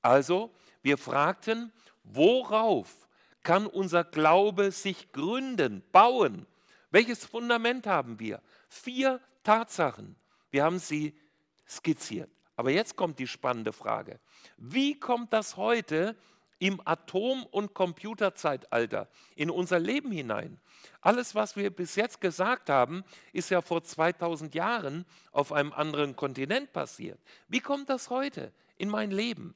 [0.00, 3.08] Also, wir fragten, worauf
[3.42, 6.46] kann unser Glaube sich gründen, bauen?
[6.90, 8.42] Welches Fundament haben wir?
[8.68, 10.14] Vier Tatsachen.
[10.50, 11.18] Wir haben sie
[11.66, 12.30] skizziert.
[12.56, 14.20] Aber jetzt kommt die spannende Frage.
[14.58, 16.14] Wie kommt das heute
[16.58, 20.60] im Atom- und Computerzeitalter in unser Leben hinein?
[21.00, 26.14] Alles, was wir bis jetzt gesagt haben, ist ja vor 2000 Jahren auf einem anderen
[26.14, 27.18] Kontinent passiert.
[27.48, 29.54] Wie kommt das heute in mein Leben?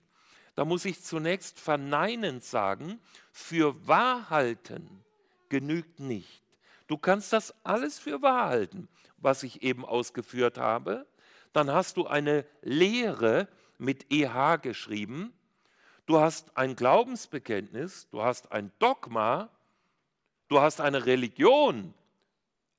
[0.58, 2.98] Da muss ich zunächst verneinend sagen,
[3.30, 5.04] für wahr halten
[5.48, 6.42] genügt nicht.
[6.88, 11.06] Du kannst das alles für wahr halten, was ich eben ausgeführt habe.
[11.52, 13.46] Dann hast du eine Lehre
[13.78, 15.32] mit EH geschrieben.
[16.06, 19.50] Du hast ein Glaubensbekenntnis, du hast ein Dogma,
[20.48, 21.94] du hast eine Religion,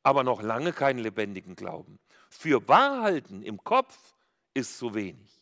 [0.04, 1.98] aber noch lange keinen lebendigen Glauben.
[2.30, 3.98] Für Wahrhalten im Kopf
[4.54, 5.39] ist zu wenig.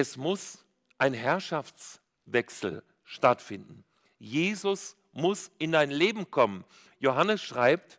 [0.00, 0.64] Es muss
[0.96, 3.82] ein Herrschaftswechsel stattfinden.
[4.20, 6.64] Jesus muss in dein Leben kommen.
[7.00, 7.98] Johannes schreibt,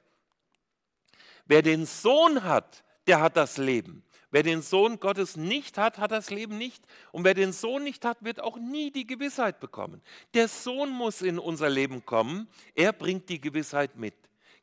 [1.45, 4.01] wer den Sohn hat, der hat das Leben.
[4.31, 6.81] Wer den Sohn Gottes nicht hat, hat das Leben nicht.
[7.12, 10.01] Und wer den Sohn nicht hat, wird auch nie die Gewissheit bekommen.
[10.33, 12.47] Der Sohn muss in unser Leben kommen.
[12.75, 14.15] Er bringt die Gewissheit mit.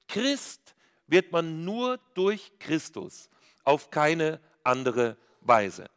[0.09, 0.75] Christ
[1.07, 3.29] wird man nur durch Christus,
[3.63, 5.91] auf keine andere Weise.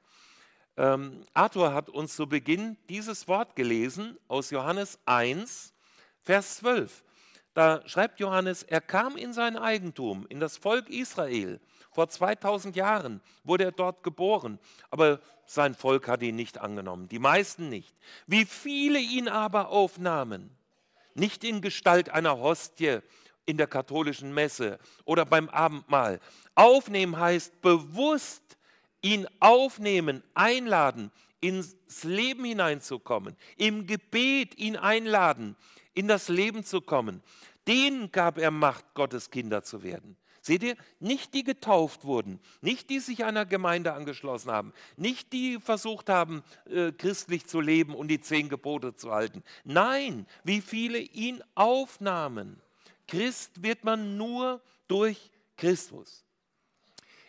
[0.80, 5.74] Ähm, Arthur hat uns zu Beginn dieses Wort gelesen aus Johannes 1,
[6.22, 7.04] Vers 12.
[7.54, 11.60] Da schreibt Johannes, er kam in sein Eigentum, in das Volk Israel.
[11.92, 14.58] Vor 2000 Jahren wurde er dort geboren,
[14.90, 17.94] aber sein Volk hat ihn nicht angenommen, die meisten nicht.
[18.26, 20.50] Wie viele ihn aber aufnahmen,
[21.14, 23.00] nicht in Gestalt einer Hostie
[23.46, 26.22] in der katholischen Messe oder beim Abendmahl.
[26.56, 28.59] Aufnehmen heißt bewusst
[29.02, 35.56] ihn aufnehmen, einladen, ins Leben hineinzukommen, im Gebet ihn einladen,
[35.94, 37.24] in das Leben zu kommen.
[37.68, 40.18] Denen gab er Macht, Gottes Kinder zu werden.
[40.42, 45.60] Seht ihr, nicht die getauft wurden, nicht die sich einer Gemeinde angeschlossen haben, nicht die
[45.60, 49.44] versucht haben, äh, christlich zu leben und die zehn Gebote zu halten.
[49.64, 52.62] Nein, wie viele ihn aufnahmen.
[53.08, 56.24] Christ wird man nur durch Christus.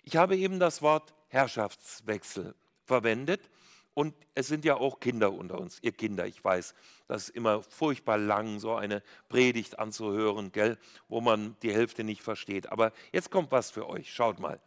[0.04, 3.48] Ich habe eben das Wort Herrschaftswechsel verwendet.
[3.94, 6.74] Und es sind ja auch Kinder unter uns, ihr Kinder, ich weiß,
[7.08, 12.22] das ist immer furchtbar lang, so eine Predigt anzuhören, gell, wo man die Hälfte nicht
[12.22, 12.70] versteht.
[12.70, 14.60] Aber jetzt kommt was für euch, schaut mal.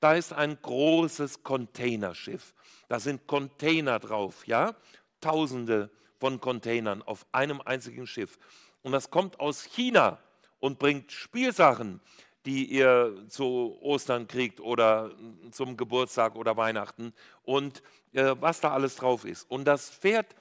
[0.00, 2.54] Da ist ein großes Containerschiff.
[2.88, 4.76] Da sind Container drauf, ja?
[5.20, 8.38] Tausende von Containern auf einem einzigen Schiff.
[8.82, 10.18] Und das kommt aus China
[10.60, 12.00] und bringt Spielsachen
[12.48, 15.10] die ihr zu Ostern kriegt oder
[15.50, 17.82] zum Geburtstag oder Weihnachten und
[18.14, 19.50] äh, was da alles drauf ist.
[19.50, 20.34] Und das fährt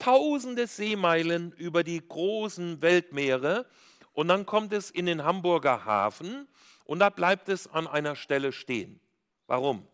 [0.00, 3.64] tausende Seemeilen über die großen Weltmeere
[4.12, 6.48] und dann kommt es in den Hamburger Hafen
[6.84, 8.98] und da bleibt es an einer Stelle stehen.
[9.46, 9.86] Warum?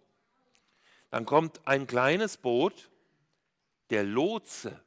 [1.10, 2.88] Dann kommt ein kleines Boot,
[3.90, 4.80] der Lotse.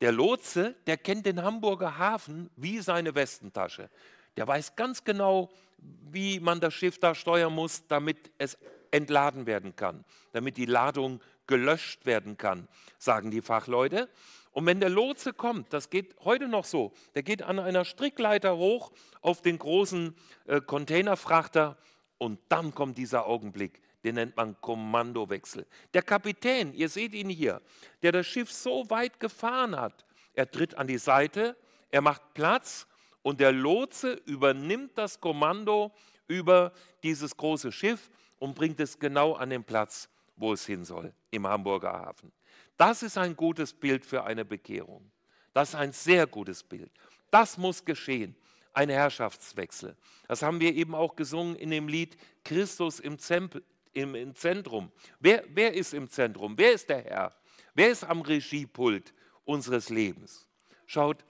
[0.00, 3.90] Der Lotse, der kennt den Hamburger Hafen wie seine Westentasche.
[4.36, 8.58] Der weiß ganz genau, wie man das Schiff da steuern muss, damit es
[8.90, 14.08] entladen werden kann, damit die Ladung gelöscht werden kann, sagen die Fachleute.
[14.52, 18.56] Und wenn der Lotse kommt, das geht heute noch so, der geht an einer Strickleiter
[18.56, 20.14] hoch auf den großen
[20.46, 21.76] äh, Containerfrachter
[22.18, 25.66] und dann kommt dieser Augenblick, den nennt man Kommandowechsel.
[25.94, 27.60] Der Kapitän, ihr seht ihn hier,
[28.02, 31.56] der das Schiff so weit gefahren hat, er tritt an die Seite,
[31.90, 32.86] er macht Platz
[33.28, 35.92] und der Lotse übernimmt das Kommando
[36.28, 41.12] über dieses große Schiff und bringt es genau an den Platz, wo es hin soll,
[41.30, 42.32] im Hamburger Hafen.
[42.78, 45.10] Das ist ein gutes Bild für eine Bekehrung.
[45.52, 46.90] Das ist ein sehr gutes Bild.
[47.30, 48.34] Das muss geschehen.
[48.72, 49.94] Ein Herrschaftswechsel.
[50.26, 53.62] Das haben wir eben auch gesungen in dem Lied Christus im, Zempel,
[53.92, 54.90] im, im Zentrum.
[55.20, 56.56] Wer, wer ist im Zentrum?
[56.56, 57.36] Wer ist der Herr?
[57.74, 59.12] Wer ist am Regiepult
[59.44, 60.48] unseres Lebens?
[60.86, 61.26] Schaut,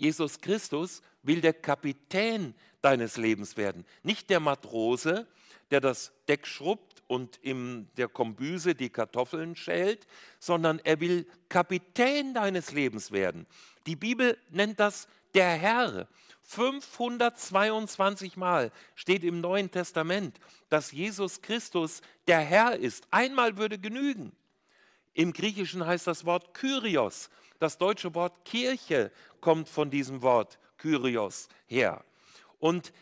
[0.00, 5.26] Jesus Christus will der Kapitän deines Lebens werden, nicht der Matrose,
[5.70, 10.06] der das Deck schrubbt und in der Kombüse die Kartoffeln schält,
[10.38, 13.46] sondern er will Kapitän deines Lebens werden.
[13.86, 16.08] Die Bibel nennt das der Herr.
[16.42, 23.06] 522 Mal steht im Neuen Testament, dass Jesus Christus der Herr ist.
[23.10, 24.32] Einmal würde genügen.
[25.12, 27.30] Im Griechischen heißt das Wort Kyrios.
[27.58, 32.04] Das deutsche Wort Kirche kommt von diesem Wort Kyrios her.
[32.58, 32.92] Und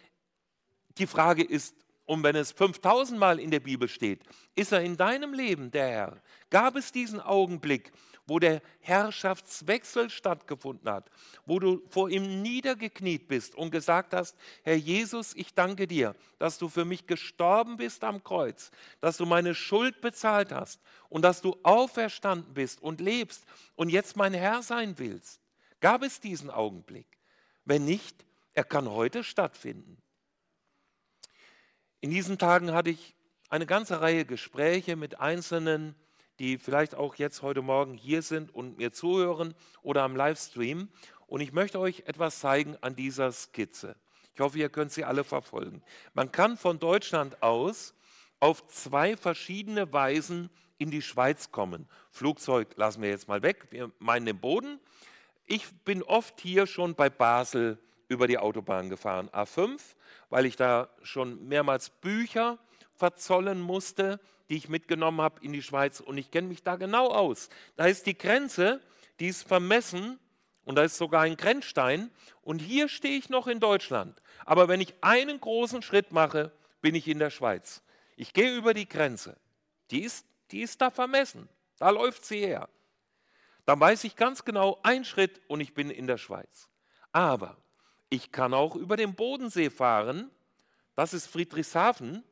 [0.99, 1.75] die Frage ist,
[2.07, 4.23] und wenn es 5000 Mal in der Bibel steht,
[4.55, 6.23] ist er in deinem Leben der Herr?
[6.49, 7.93] Gab es diesen Augenblick,
[8.27, 11.11] wo der Herrschaftswechsel stattgefunden hat,
[11.45, 16.59] wo du vor ihm niedergekniet bist und gesagt hast, Herr Jesus, ich danke dir, dass
[16.59, 18.71] du für mich gestorben bist am Kreuz,
[19.01, 23.45] dass du meine Schuld bezahlt hast und dass du auferstanden bist und lebst
[23.77, 25.41] und jetzt mein Herr sein willst.
[25.81, 27.07] Gab es diesen Augenblick?
[27.65, 30.03] Wenn nicht, er kann heute stattfinden.
[32.01, 33.15] In diesen Tagen hatte ich
[33.49, 35.95] eine ganze Reihe Gespräche mit Einzelnen,
[36.39, 40.89] die vielleicht auch jetzt heute Morgen hier sind und mir zuhören oder am Livestream.
[41.27, 43.97] Und ich möchte euch etwas zeigen an dieser Skizze.
[44.35, 45.83] Ich hoffe, ihr könnt sie alle verfolgen.
[46.15, 47.95] Man kann von Deutschland aus
[48.41, 51.89] auf zwei verschiedene Weisen in die Schweiz kommen.
[52.11, 54.79] Flugzeug lassen wir jetzt mal weg, wir meinen den Boden.
[55.51, 59.81] Ich bin oft hier schon bei Basel über die Autobahn gefahren, A5,
[60.29, 62.59] weil ich da schon mehrmals Bücher
[62.93, 66.01] verzollen musste, die ich mitgenommen habe in die Schweiz.
[66.01, 67.49] Und ich kenne mich da genau aus.
[67.77, 68.83] Da ist die Grenze,
[69.21, 70.19] die ist vermessen
[70.67, 72.11] und da ist sogar ein Grenzstein.
[72.43, 74.21] Und hier stehe ich noch in Deutschland.
[74.45, 77.83] Aber wenn ich einen großen Schritt mache, bin ich in der Schweiz.
[78.17, 79.39] Ich gehe über die Grenze.
[79.93, 81.49] Die ist, die ist da vermessen.
[81.79, 82.69] Da läuft sie her.
[83.69, 86.71] Dann weiß ich ganz genau, ein Schritt und ich bin in der Schweiz.
[87.13, 87.59] Aber
[88.09, 90.31] ich kann auch über den Bodensee fahren.
[90.95, 92.25] Das ist Friedrichshafen.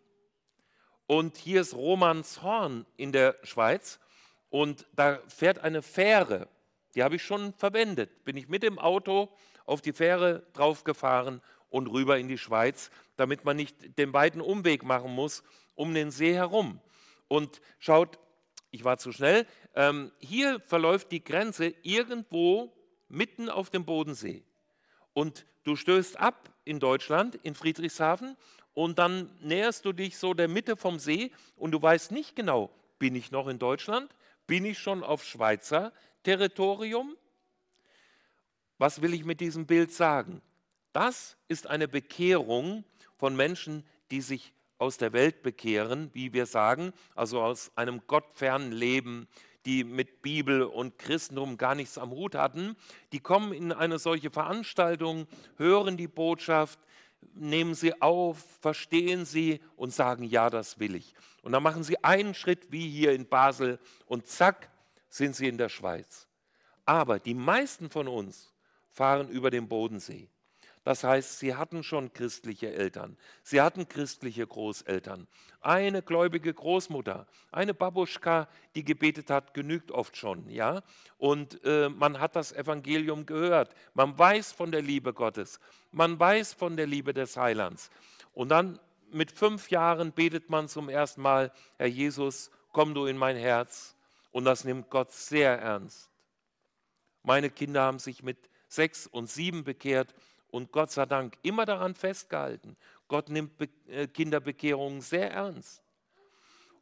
[1.07, 4.01] Und hier ist Romanshorn in der Schweiz
[4.49, 6.49] und da fährt eine Fähre.
[6.95, 8.25] Die habe ich schon verwendet.
[8.25, 9.29] Bin ich mit dem Auto
[9.67, 14.85] auf die Fähre draufgefahren und rüber in die Schweiz, damit man nicht den weiten Umweg
[14.85, 15.45] machen muss
[15.75, 16.81] um den See herum.
[17.29, 18.19] Und schaut,
[18.71, 22.73] ich war zu schnell, ähm, hier verläuft die Grenze irgendwo
[23.09, 24.45] mitten auf dem Bodensee.
[25.13, 28.37] Und du stößt ab in Deutschland, in Friedrichshafen,
[28.75, 32.71] und dann näherst du dich so der Mitte vom See und du weißt nicht genau,
[32.99, 34.15] bin ich noch in Deutschland?
[34.47, 37.17] Bin ich schon auf Schweizer Territorium?
[38.77, 40.43] Was will ich mit diesem Bild sagen?
[40.93, 42.85] Das ist eine Bekehrung
[43.17, 48.73] von Menschen, die sich aus der Welt bekehren, wie wir sagen, also aus einem gottfernen
[48.73, 49.27] Leben,
[49.65, 52.77] die mit Bibel und Christentum gar nichts am Hut hatten,
[53.13, 56.79] die kommen in eine solche Veranstaltung, hören die Botschaft,
[57.35, 61.15] nehmen sie auf, verstehen sie und sagen, ja, das will ich.
[61.43, 64.71] Und dann machen sie einen Schritt wie hier in Basel und zack,
[65.09, 66.29] sind sie in der Schweiz.
[66.85, 68.53] Aber die meisten von uns
[68.91, 70.29] fahren über den Bodensee.
[70.87, 75.27] Das heißt, sie hatten schon christliche Eltern, sie hatten christliche Großeltern.
[75.61, 78.47] Eine gläubige Großmutter, eine Babuschka,
[78.77, 80.85] die gebetet hat, genügt oft schon, ja.
[81.19, 85.59] Und äh, man hat das Evangelium gehört, man weiß von der Liebe Gottes,
[85.91, 87.91] man weiß von der Liebe des Heilands.
[88.33, 88.79] Und dann
[89.11, 93.97] mit fünf Jahren betet man zum ersten Mal, Herr Jesus, komm du in mein Herz.
[94.31, 96.13] Und das nimmt Gott sehr ernst.
[97.25, 100.15] Meine Kinder haben sich mit sechs und sieben bekehrt
[100.51, 102.77] und Gott sei Dank immer daran festgehalten.
[103.09, 103.53] Gott nimmt
[103.89, 105.83] äh, Kinderbekehrungen sehr ernst.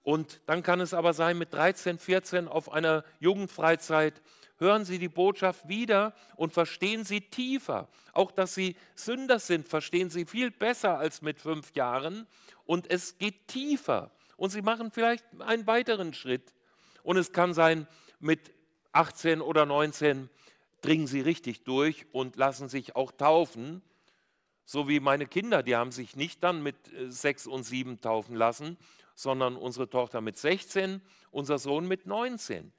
[0.02, 4.20] Und dann kann es aber sein, mit 13, 14 auf einer Jugendfreizeit
[4.58, 7.88] hören sie die Botschaft wieder und verstehen sie tiefer.
[8.12, 12.26] Auch dass sie Sünder sind, verstehen sie viel besser als mit fünf Jahren.
[12.66, 14.10] Und es geht tiefer.
[14.36, 16.54] Und sie machen vielleicht einen weiteren Schritt.
[17.02, 17.86] Und es kann sein,
[18.20, 18.52] mit
[18.92, 20.30] 18 oder 19
[20.84, 23.82] dringen sie richtig durch und lassen sich auch taufen.
[24.64, 28.34] So wie meine Kinder, die haben sich nicht dann mit äh, sechs und sieben taufen
[28.36, 28.76] lassen,
[29.14, 32.72] sondern unsere Tochter mit 16, unser Sohn mit 19.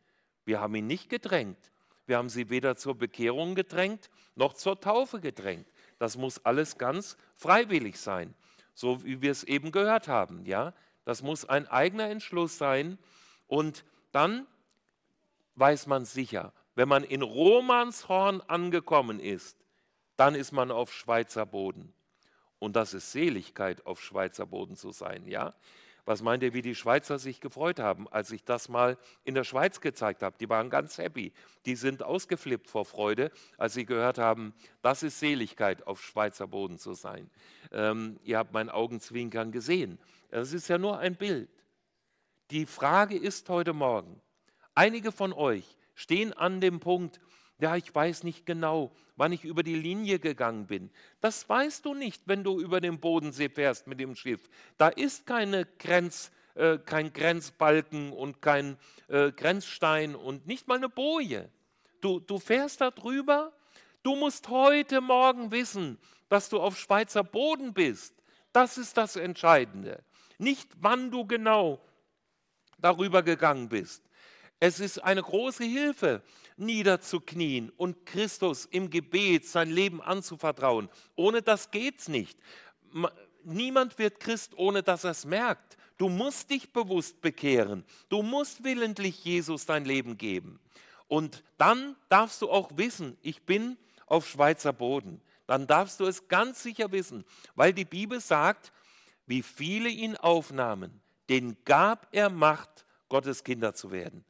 [0.45, 1.71] Wir haben ihn nicht gedrängt.
[2.05, 5.67] Wir haben sie weder zur Bekehrung gedrängt noch zur Taufe gedrängt.
[5.97, 8.35] Das muss alles ganz freiwillig sein,
[8.73, 10.45] so wie wir es eben gehört haben.
[10.45, 10.73] Ja,
[11.05, 12.99] das muss ein eigener Entschluss sein.
[13.47, 14.45] Und dann
[15.55, 19.57] weiß man sicher, wenn man in Romanshorn angekommen ist,
[20.17, 21.93] dann ist man auf Schweizer Boden.
[22.59, 25.53] Und das ist Seligkeit, auf Schweizer Boden zu sein, ja?
[26.05, 29.43] Was meint ihr, wie die Schweizer sich gefreut haben, als ich das mal in der
[29.43, 30.37] Schweiz gezeigt habe?
[30.39, 31.33] Die waren ganz happy.
[31.65, 36.77] Die sind ausgeflippt vor Freude, als sie gehört haben, das ist Seligkeit, auf Schweizer Boden
[36.77, 37.31] zu sein.
[37.71, 39.97] Ähm, ihr habt mein Augenzwinkern gesehen.
[40.29, 41.49] Das ist ja nur ein Bild.
[42.51, 44.21] Die Frage ist heute Morgen,
[44.75, 47.19] einige von euch stehen an dem Punkt,
[47.59, 50.91] ja, ich weiß nicht genau, wann ich über die Linie gegangen bin.
[51.21, 54.49] Das weißt du nicht, wenn du über den Bodensee fährst mit dem Schiff.
[54.77, 58.77] Da ist keine Grenz, äh, kein Grenzbalken und kein
[59.07, 61.49] äh, Grenzstein und nicht mal eine Boje.
[62.01, 63.53] Du, du fährst da drüber.
[64.03, 65.97] Du musst heute Morgen wissen,
[66.29, 68.13] dass du auf Schweizer Boden bist.
[68.51, 70.03] Das ist das Entscheidende.
[70.37, 71.81] Nicht, wann du genau
[72.77, 74.04] darüber gegangen bist.
[74.59, 76.21] Es ist eine große Hilfe,
[76.57, 80.89] niederzuknien und Christus im Gebet sein Leben anzuvertrauen.
[81.15, 82.39] Ohne das geht's nicht.
[83.43, 85.77] Niemand wird Christ, ohne dass er es merkt.
[85.97, 87.85] Du musst dich bewusst bekehren.
[88.09, 90.59] Du musst willentlich Jesus dein Leben geben.
[91.07, 93.77] Und dann darfst du auch wissen, ich bin
[94.07, 95.21] auf Schweizer Boden.
[95.47, 97.23] Dann darfst du es ganz sicher wissen,
[97.55, 98.71] weil die Bibel sagt,
[99.27, 104.25] wie viele ihn aufnahmen, den gab er Macht, Gottes Kinder zu werden.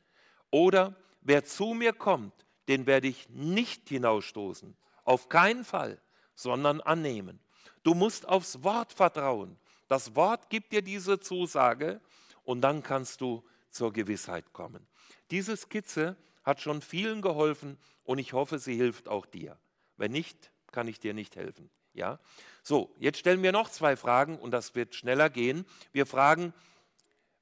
[0.55, 2.31] Oder wer zu mir kommt,
[2.69, 4.73] den werde ich nicht hinausstoßen.
[5.03, 5.99] Auf keinen Fall,
[6.33, 7.41] sondern annehmen.
[7.83, 9.57] Du musst aufs Wort vertrauen.
[9.89, 11.99] Das Wort gibt dir diese Zusage
[12.45, 14.87] und dann kannst du zur Gewissheit kommen.
[15.29, 19.57] Diese Skizze hat schon vielen geholfen und ich hoffe, sie hilft auch dir.
[19.97, 21.69] Wenn nicht, kann ich dir nicht helfen.
[21.91, 22.17] Ja?
[22.63, 25.65] So, jetzt stellen wir noch zwei Fragen und das wird schneller gehen.
[25.91, 26.53] Wir fragen,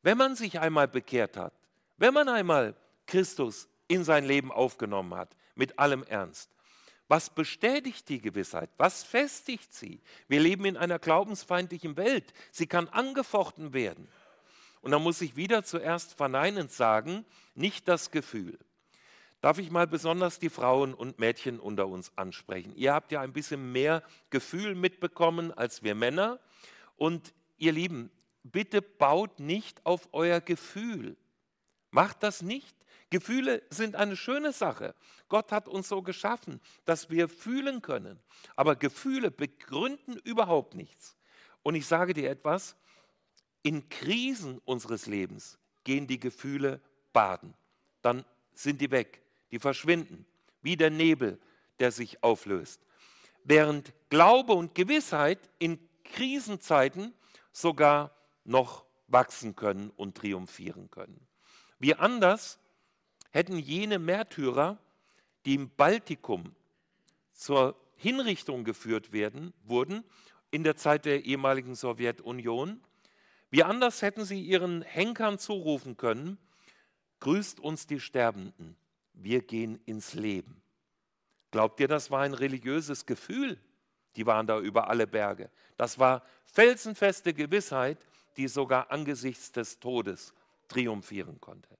[0.02, 1.54] wenn man sich einmal bekehrt hat,
[1.98, 2.76] wenn man einmal
[3.14, 6.50] Christus in sein Leben aufgenommen hat, mit allem Ernst,
[7.08, 8.72] was bestätigt die Gewissheit?
[8.78, 10.02] Was festigt sie?
[10.28, 12.34] Wir leben in einer glaubensfeindlichen Welt.
[12.52, 14.08] Sie kann angefochten werden.
[14.82, 18.58] Und da muss ich wieder zuerst verneinend sagen, nicht das Gefühl.
[19.42, 22.74] Darf ich mal besonders die Frauen und Mädchen unter uns ansprechen?
[22.76, 24.02] Ihr habt ja ein bisschen mehr
[24.32, 26.40] Gefühl mitbekommen als wir Männer.
[26.98, 28.10] Und ihr Lieben,
[28.42, 31.16] bitte baut nicht auf euer Gefühl.
[31.94, 32.76] Macht das nicht.
[33.12, 34.96] Gefühle sind eine schöne Sache.
[35.30, 38.20] Gott hat uns so geschaffen, dass wir fühlen können.
[38.56, 41.16] Aber Gefühle begründen überhaupt nichts.
[41.62, 42.76] Und ich sage dir etwas,
[43.62, 46.82] in Krisen unseres Lebens gehen die Gefühle
[47.14, 47.54] baden.
[48.02, 48.26] Dann
[48.56, 49.22] sind die weg
[49.52, 50.26] die verschwinden,
[50.64, 51.40] wie der Nebel,
[51.80, 52.82] der sich auflöst.
[53.44, 57.14] Während Glaube und Gewissheit in Krisenzeiten
[57.52, 58.16] sogar
[58.46, 61.28] noch wachsen können und triumphieren können.
[61.84, 62.60] Wie anders
[63.32, 64.78] hätten jene Märtyrer,
[65.44, 66.56] die im Baltikum
[67.34, 70.06] zur Hinrichtung geführt werden, wurden,
[70.50, 72.80] in der Zeit der ehemaligen Sowjetunion,
[73.50, 76.38] wie anders hätten sie ihren Henkern zurufen können,
[77.20, 78.78] grüßt uns die Sterbenden,
[79.12, 80.62] wir gehen ins Leben.
[81.52, 83.60] Glaubt ihr, das war ein religiöses Gefühl?
[84.16, 85.50] Die waren da über alle Berge.
[85.76, 88.08] Das war felsenfeste Gewissheit,
[88.38, 90.34] die sogar angesichts des Todes
[90.68, 91.78] triumphieren konnte.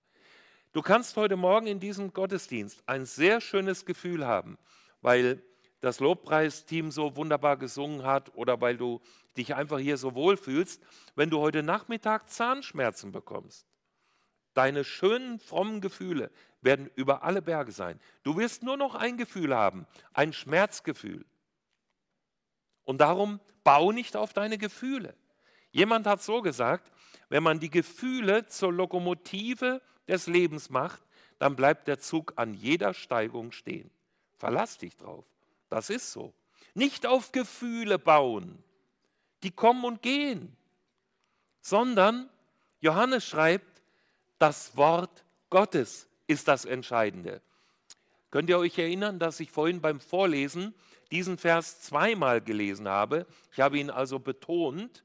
[0.72, 4.58] Du kannst heute Morgen in diesem Gottesdienst ein sehr schönes Gefühl haben,
[5.02, 5.44] weil
[5.82, 9.02] das Lobpreisteam so wunderbar gesungen hat oder weil du
[9.38, 10.82] dich einfach hier so wohl fühlst,
[11.16, 13.68] wenn du heute Nachmittag Zahnschmerzen bekommst.
[14.54, 16.32] Deine schönen, frommen Gefühle
[16.62, 18.00] werden über alle Berge sein.
[18.24, 21.26] Du wirst nur noch ein Gefühl haben, ein Schmerzgefühl.
[22.84, 25.16] Und darum bau nicht auf deine Gefühle.
[25.74, 26.90] Jemand hat so gesagt,
[27.30, 31.02] wenn man die Gefühle zur Lokomotive des Lebens macht,
[31.40, 33.90] dann bleibt der Zug an jeder Steigung stehen.
[34.38, 35.26] Verlass dich drauf.
[35.70, 36.34] Das ist so.
[36.76, 38.64] Nicht auf Gefühle bauen,
[39.42, 40.56] die kommen und gehen,
[41.62, 42.30] sondern
[42.80, 43.82] Johannes schreibt,
[44.38, 47.42] das Wort Gottes ist das Entscheidende.
[48.30, 50.74] Könnt ihr euch erinnern, dass ich vorhin beim Vorlesen
[51.12, 53.26] diesen Vers zweimal gelesen habe?
[53.52, 55.04] Ich habe ihn also betont.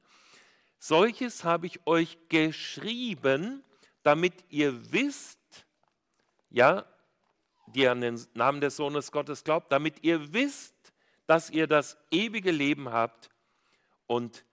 [0.79, 3.65] Solches habe ich euch geschrieben,
[4.03, 5.39] damit ihr wisst,
[6.51, 6.85] ja,
[7.67, 10.75] die an den Namen des Sohnes Gottes glaubt, damit ihr wisst,
[11.27, 13.29] dass ihr das ewige Leben habt.
[14.07, 14.45] Und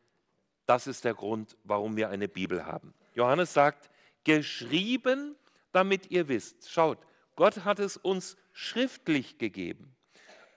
[0.65, 2.93] das ist der Grund, warum wir eine Bibel haben.
[3.13, 3.89] Johannes sagt,
[4.23, 5.35] geschrieben,
[5.71, 6.69] damit ihr wisst.
[6.69, 6.97] Schaut,
[7.35, 9.95] Gott hat es uns schriftlich gegeben.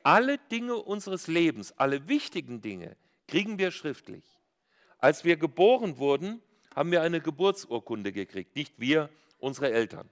[0.02, 2.96] Alle Dinge unseres Lebens, alle wichtigen Dinge,
[3.26, 4.24] kriegen wir schriftlich.
[4.98, 6.42] Als wir geboren wurden,
[6.74, 10.08] haben wir eine Geburtsurkunde gekriegt, nicht wir, unsere Eltern.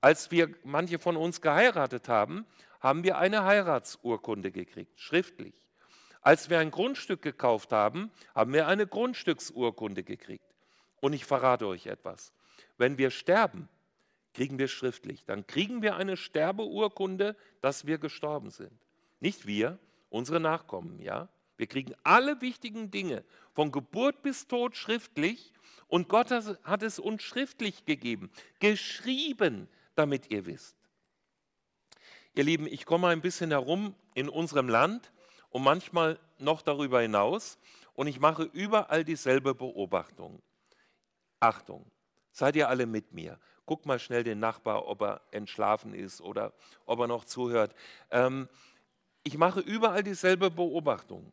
[0.00, 2.46] Als wir manche von uns geheiratet haben,
[2.80, 5.54] haben wir eine Heiratsurkunde gekriegt, schriftlich.
[6.20, 10.44] Als wir ein Grundstück gekauft haben, haben wir eine Grundstücksurkunde gekriegt.
[11.00, 12.32] Und ich verrate euch etwas.
[12.78, 13.68] Wenn wir sterben,
[14.34, 15.24] kriegen wir schriftlich.
[15.24, 18.72] Dann kriegen wir eine Sterbeurkunde, dass wir gestorben sind.
[19.20, 19.78] Nicht wir,
[20.10, 21.28] unsere Nachkommen, ja?
[21.56, 25.52] Wir kriegen alle wichtigen Dinge von Geburt bis Tod schriftlich
[25.88, 28.30] und Gott hat es uns schriftlich gegeben,
[28.60, 30.76] geschrieben, damit ihr wisst.
[32.34, 35.12] Ihr Lieben, ich komme ein bisschen herum in unserem Land
[35.48, 37.58] und manchmal noch darüber hinaus
[37.94, 40.42] und ich mache überall dieselbe Beobachtung.
[41.40, 41.90] Achtung,
[42.32, 43.38] seid ihr alle mit mir?
[43.66, 46.54] guck mal schnell den Nachbar, ob er entschlafen ist oder
[46.86, 47.74] ob er noch zuhört.
[48.10, 48.48] Ähm,
[49.24, 51.32] ich mache überall dieselbe Beobachtung.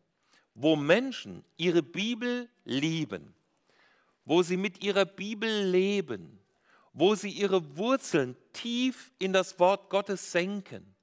[0.55, 3.33] Wo Menschen ihre Bibel lieben,
[4.25, 6.39] wo sie mit ihrer Bibel leben,
[6.93, 10.93] wo sie ihre Wurzeln tief in das Wort Gottes senken,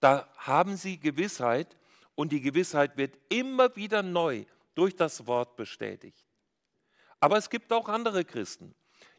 [0.00, 1.76] da haben sie Gewissheit
[2.14, 4.44] und die Gewissheit wird immer wieder neu
[4.74, 6.26] durch das Wort bestätigt.
[7.20, 8.74] Aber es gibt auch andere Christen,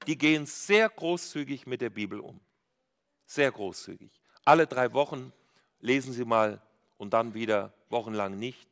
[0.07, 2.39] die gehen sehr großzügig mit der Bibel um.
[3.25, 4.11] Sehr großzügig.
[4.43, 5.31] Alle drei Wochen
[5.79, 6.61] lesen sie mal
[6.97, 8.67] und dann wieder wochenlang nicht.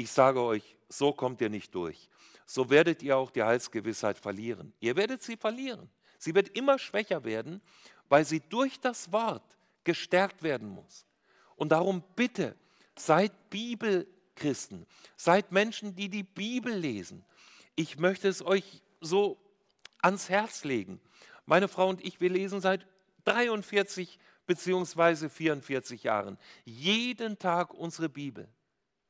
[0.00, 2.08] Ich sage euch, so kommt ihr nicht durch.
[2.46, 4.72] So werdet ihr auch die Heilsgewissheit verlieren.
[4.80, 5.90] Ihr werdet sie verlieren.
[6.18, 7.60] Sie wird immer schwächer werden,
[8.08, 11.04] weil sie durch das Wort gestärkt werden muss.
[11.54, 12.56] Und darum bitte,
[12.96, 14.86] seid Bibelchristen,
[15.18, 17.22] seid Menschen, die die Bibel lesen.
[17.76, 19.36] Ich möchte es euch so
[20.00, 20.98] ans Herz legen.
[21.44, 22.86] Meine Frau und ich, wir lesen seit
[23.26, 28.48] 43 beziehungsweise 44 Jahren jeden Tag unsere Bibel.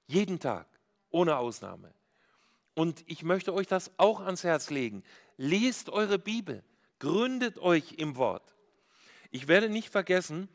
[0.09, 0.67] Jeden Tag,
[1.11, 1.93] ohne Ausnahme.
[2.75, 5.03] Und ich möchte euch das auch ans Herz legen.
[5.37, 6.63] Lest eure Bibel,
[6.99, 8.55] gründet euch im Wort.
[9.31, 10.49] Ich werde nicht vergessen,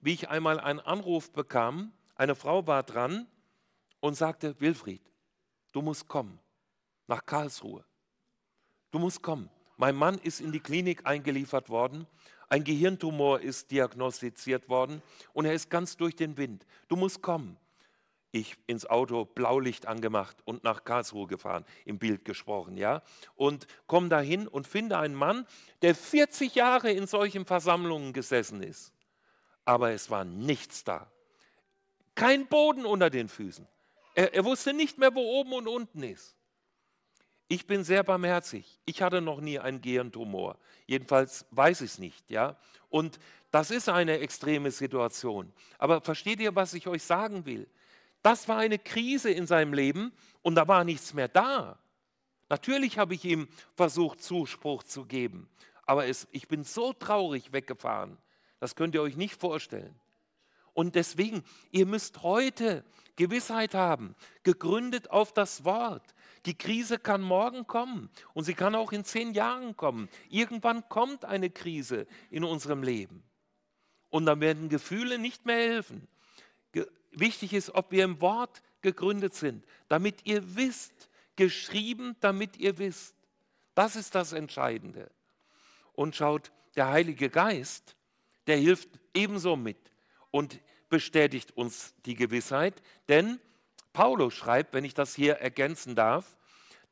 [0.00, 1.92] wie ich einmal einen Anruf bekam.
[2.14, 3.26] Eine Frau war dran
[4.00, 5.02] und sagte, Wilfried,
[5.72, 6.38] du musst kommen
[7.06, 7.84] nach Karlsruhe.
[8.90, 9.50] Du musst kommen.
[9.76, 12.06] Mein Mann ist in die Klinik eingeliefert worden.
[12.48, 15.02] Ein Gehirntumor ist diagnostiziert worden
[15.32, 16.66] und er ist ganz durch den Wind.
[16.88, 17.56] Du musst kommen.
[18.30, 23.02] Ich ins Auto Blaulicht angemacht und nach Karlsruhe gefahren, im Bild gesprochen, ja.
[23.34, 25.46] Und komme dahin und finde einen Mann,
[25.80, 28.92] der 40 Jahre in solchen Versammlungen gesessen ist.
[29.64, 31.10] Aber es war nichts da.
[32.14, 33.66] Kein Boden unter den Füßen.
[34.14, 36.34] Er, er wusste nicht mehr, wo oben und unten ist.
[37.46, 38.78] Ich bin sehr barmherzig.
[38.84, 40.58] Ich hatte noch nie einen Gehirntumor.
[40.86, 42.58] Jedenfalls weiß ich es nicht, ja.
[42.90, 43.18] Und
[43.50, 45.50] das ist eine extreme Situation.
[45.78, 47.66] Aber versteht ihr, was ich euch sagen will?
[48.22, 50.12] Das war eine Krise in seinem Leben
[50.42, 51.78] und da war nichts mehr da.
[52.48, 55.48] Natürlich habe ich ihm versucht, Zuspruch zu geben,
[55.84, 58.18] aber es, ich bin so traurig weggefahren.
[58.60, 59.94] Das könnt ihr euch nicht vorstellen.
[60.72, 61.42] Und deswegen,
[61.72, 62.84] ihr müsst heute
[63.16, 64.14] Gewissheit haben,
[64.44, 66.14] gegründet auf das Wort.
[66.46, 70.08] Die Krise kann morgen kommen und sie kann auch in zehn Jahren kommen.
[70.28, 73.24] Irgendwann kommt eine Krise in unserem Leben.
[74.08, 76.06] Und dann werden Gefühle nicht mehr helfen.
[77.10, 83.14] Wichtig ist, ob wir im Wort gegründet sind, damit ihr wisst, geschrieben, damit ihr wisst.
[83.74, 85.10] Das ist das Entscheidende.
[85.92, 87.96] Und schaut, der Heilige Geist,
[88.46, 89.78] der hilft ebenso mit
[90.30, 93.40] und bestätigt uns die Gewissheit, denn
[93.92, 96.36] Paulus schreibt, wenn ich das hier ergänzen darf,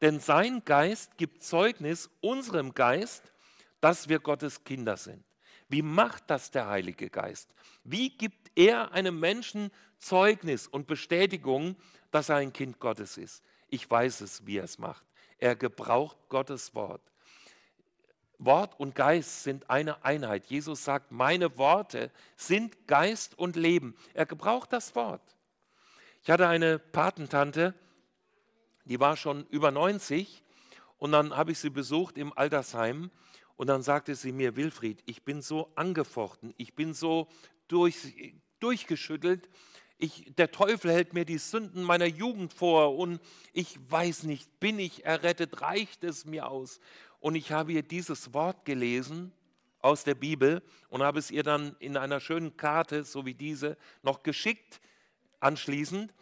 [0.00, 3.32] denn sein Geist gibt Zeugnis unserem Geist,
[3.80, 5.24] dass wir Gottes Kinder sind.
[5.68, 7.54] Wie macht das der Heilige Geist?
[7.82, 11.76] Wie gibt er einem Menschen Zeugnis und Bestätigung,
[12.10, 13.42] dass er ein Kind Gottes ist?
[13.68, 15.04] Ich weiß es, wie er es macht.
[15.38, 17.02] Er gebraucht Gottes Wort.
[18.38, 20.46] Wort und Geist sind eine Einheit.
[20.46, 23.96] Jesus sagt, meine Worte sind Geist und Leben.
[24.14, 25.22] Er gebraucht das Wort.
[26.22, 27.74] Ich hatte eine Patentante,
[28.84, 30.42] die war schon über 90
[30.98, 33.10] und dann habe ich sie besucht im Altersheim
[33.56, 37.28] und dann sagte sie mir, Wilfried, ich bin so angefochten, ich bin so
[37.68, 37.96] durch,
[38.60, 39.48] durchgeschüttelt,
[39.98, 43.20] ich, der Teufel hält mir die Sünden meiner Jugend vor und
[43.52, 46.80] ich weiß nicht, bin ich errettet, reicht es mir aus?
[47.20, 49.32] Und ich habe ihr dieses Wort gelesen
[49.80, 53.76] aus der Bibel und habe es ihr dann in einer schönen Karte, so wie diese,
[54.02, 54.80] noch geschickt
[55.40, 56.12] anschließend.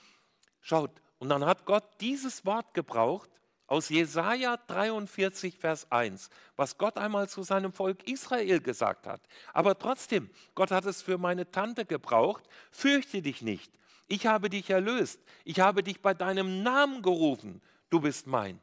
[0.61, 3.31] Schaut, und dann hat Gott dieses Wort gebraucht
[3.75, 9.21] aus Jesaja 43, Vers 1, was Gott einmal zu seinem Volk Israel gesagt hat.
[9.53, 12.45] Aber trotzdem, Gott hat es für meine Tante gebraucht.
[12.71, 13.73] Fürchte dich nicht.
[14.07, 15.21] Ich habe dich erlöst.
[15.45, 17.61] Ich habe dich bei deinem Namen gerufen.
[17.91, 18.61] Du bist mein.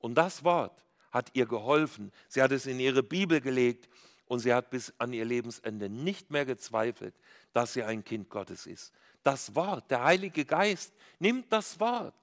[0.00, 2.10] Und das Wort hat ihr geholfen.
[2.26, 3.88] Sie hat es in ihre Bibel gelegt
[4.26, 7.14] und sie hat bis an ihr Lebensende nicht mehr gezweifelt,
[7.52, 8.92] dass sie ein Kind Gottes ist.
[9.22, 12.16] Das Wort, der Heilige Geist nimmt das Wort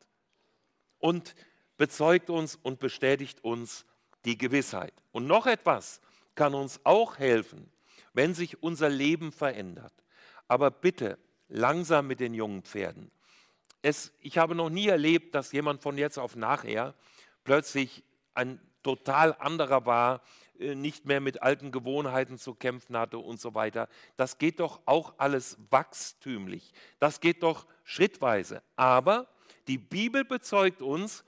[0.99, 1.33] und
[1.77, 3.85] bezeugt uns und bestätigt uns
[4.25, 4.93] die Gewissheit.
[5.11, 6.01] Und noch etwas
[6.35, 7.71] kann uns auch helfen,
[8.13, 9.93] wenn sich unser Leben verändert.
[10.47, 11.17] Aber bitte
[11.47, 13.11] langsam mit den jungen Pferden.
[13.81, 16.95] Es, ich habe noch nie erlebt, dass jemand von jetzt auf nachher
[17.43, 18.03] plötzlich
[18.33, 20.21] ein total anderer war,
[20.59, 23.87] äh, nicht mehr mit alten Gewohnheiten zu kämpfen hatte und so weiter.
[24.17, 26.73] Das geht doch auch alles wachstümlich.
[26.99, 28.61] Das geht doch schrittweise.
[28.75, 29.27] Aber
[29.67, 31.23] die Bibel bezeugt uns,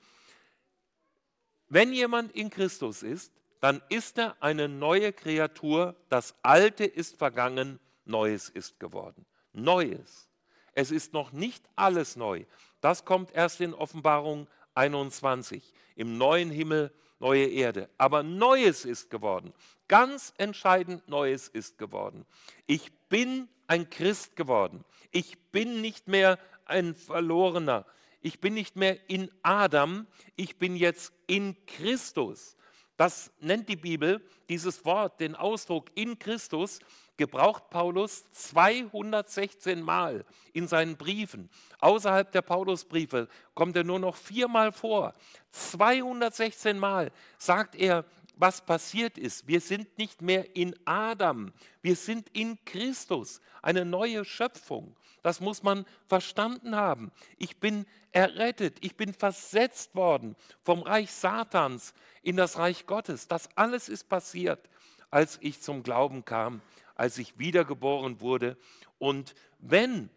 [1.70, 5.96] wenn jemand in Christus ist, dann ist er eine neue Kreatur.
[6.10, 9.26] Das Alte ist vergangen, Neues ist geworden.
[9.52, 10.30] Neues.
[10.74, 12.46] Es ist noch nicht alles neu.
[12.82, 15.74] Das kommt erst in Offenbarung 21.
[15.96, 17.90] Im neuen Himmel, neue Erde.
[17.98, 19.54] Aber Neues ist geworden.
[19.88, 22.26] Ganz entscheidend Neues ist geworden.
[22.68, 24.86] Ich bin ein Christ geworden.
[25.12, 27.86] Ich bin nicht mehr ein Verlorener
[28.28, 30.06] ich bin nicht mehr in Adam,
[30.36, 32.58] ich bin jetzt in Christus.
[32.98, 36.80] Das nennt die Bibel, dieses Wort, den Ausdruck in Christus,
[37.16, 41.50] gebraucht Paulus 216 Mal in seinen Briefen.
[41.80, 45.14] Außerhalb der Paulusbriefe kommt er nur noch viermal vor.
[45.52, 48.04] 216 Mal sagt er,
[48.40, 49.48] was passiert ist.
[49.48, 54.96] Wir sind nicht mehr in Adam, wir sind in Christus, eine neue Schöpfung.
[55.24, 57.12] Das muss man verstanden haben.
[57.38, 63.28] Ich bin errettet, ich bin versetzt worden vom Reich Satans in das Reich Gottes.
[63.28, 64.70] Das alles ist passiert,
[65.10, 66.62] als ich zum Glauben kam,
[66.96, 68.58] als ich wiedergeboren wurde.
[69.00, 70.10] Und wenn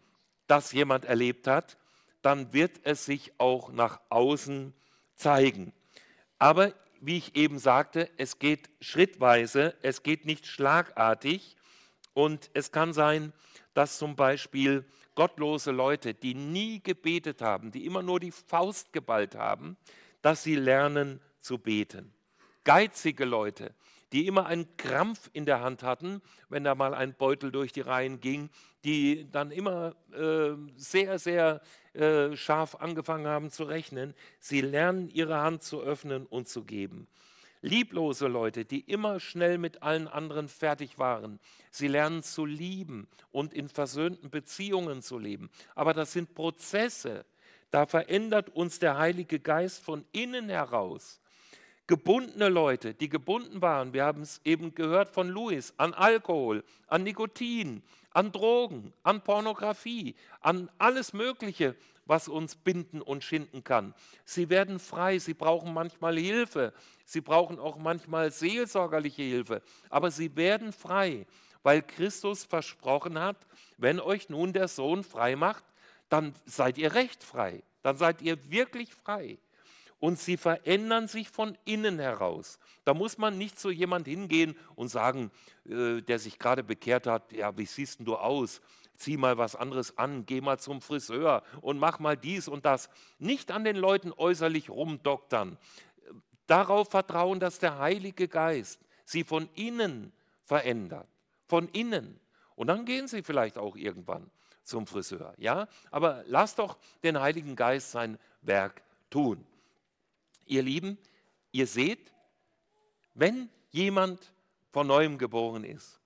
[0.47, 1.77] das jemand erlebt hat,
[2.21, 4.73] dann wird es sich auch nach außen
[5.15, 5.73] zeigen.
[6.37, 11.55] Aber wie ich eben sagte, es geht schrittweise, es geht nicht schlagartig
[12.13, 13.33] und es kann sein,
[13.73, 14.85] dass zum Beispiel
[15.15, 19.77] gottlose Leute, die nie gebetet haben, die immer nur die Faust geballt haben,
[20.21, 22.13] dass sie lernen zu beten.
[22.63, 23.73] Geizige Leute,
[24.11, 27.81] die immer einen Krampf in der Hand hatten, wenn da mal ein Beutel durch die
[27.81, 28.49] Reihen ging,
[28.83, 31.61] die dann immer äh, sehr, sehr
[31.93, 34.13] äh, scharf angefangen haben zu rechnen.
[34.39, 37.07] Sie lernen ihre Hand zu öffnen und zu geben.
[37.61, 41.39] Lieblose Leute, die immer schnell mit allen anderen fertig waren.
[41.69, 45.49] Sie lernen zu lieben und in versöhnten Beziehungen zu leben.
[45.75, 47.23] Aber das sind Prozesse.
[47.69, 51.20] Da verändert uns der Heilige Geist von innen heraus
[51.87, 57.03] gebundene Leute, die gebunden waren, wir haben es eben gehört von Louis, an Alkohol, an
[57.03, 61.75] Nikotin, an Drogen, an Pornografie, an alles Mögliche,
[62.05, 63.93] was uns binden und schinden kann.
[64.25, 66.73] Sie werden frei, sie brauchen manchmal Hilfe,
[67.05, 71.25] sie brauchen auch manchmal seelsorgerliche Hilfe, aber sie werden frei,
[71.63, 73.37] weil Christus versprochen hat,
[73.77, 75.63] wenn euch nun der Sohn frei macht,
[76.09, 79.37] dann seid ihr recht frei, dann seid ihr wirklich frei
[80.01, 82.59] und sie verändern sich von innen heraus.
[82.83, 85.31] Da muss man nicht zu jemand hingehen und sagen,
[85.65, 88.61] äh, der sich gerade bekehrt hat, ja, wie siehst du aus?
[88.95, 92.89] Zieh mal was anderes an, geh mal zum Friseur und mach mal dies und das.
[93.19, 95.57] Nicht an den Leuten äußerlich rumdoktern.
[96.47, 100.11] Darauf vertrauen, dass der Heilige Geist sie von innen
[100.43, 101.07] verändert.
[101.47, 102.19] Von innen.
[102.55, 104.31] Und dann gehen sie vielleicht auch irgendwann
[104.63, 105.35] zum Friseur.
[105.37, 105.67] Ja?
[105.91, 108.81] Aber lass doch den Heiligen Geist sein Werk
[109.11, 109.45] tun.
[110.45, 110.97] Ihr Lieben,
[111.51, 112.11] ihr seht,
[113.13, 114.33] wenn jemand
[114.71, 115.99] von neuem geboren ist,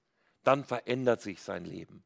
[0.44, 2.04] dann verändert sich sein Leben.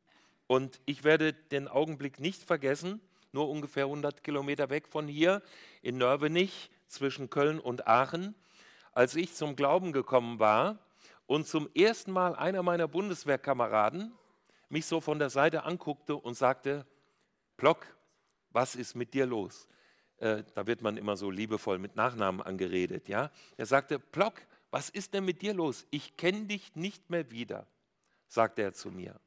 [0.48, 3.02] Und ich werde den Augenblick nicht vergessen,
[3.32, 5.42] nur ungefähr 100 Kilometer weg von hier
[5.82, 8.34] in Nörvenich zwischen Köln und Aachen,
[8.92, 10.80] als ich zum Glauben gekommen war
[11.28, 14.12] und zum ersten Mal einer meiner Bundeswehrkameraden
[14.70, 16.86] mich so von der Seite anguckte und sagte,
[17.58, 17.86] Plock,
[18.52, 19.68] was ist mit dir los?
[20.20, 23.32] Äh, da wird man immer so liebevoll mit Nachnamen angeredet, ja.
[23.58, 24.42] Er sagte, Plock,
[24.72, 25.86] was ist denn mit dir los?
[25.90, 27.66] Ich kenne dich nicht mehr wieder,
[28.28, 29.20] sagte er zu mir.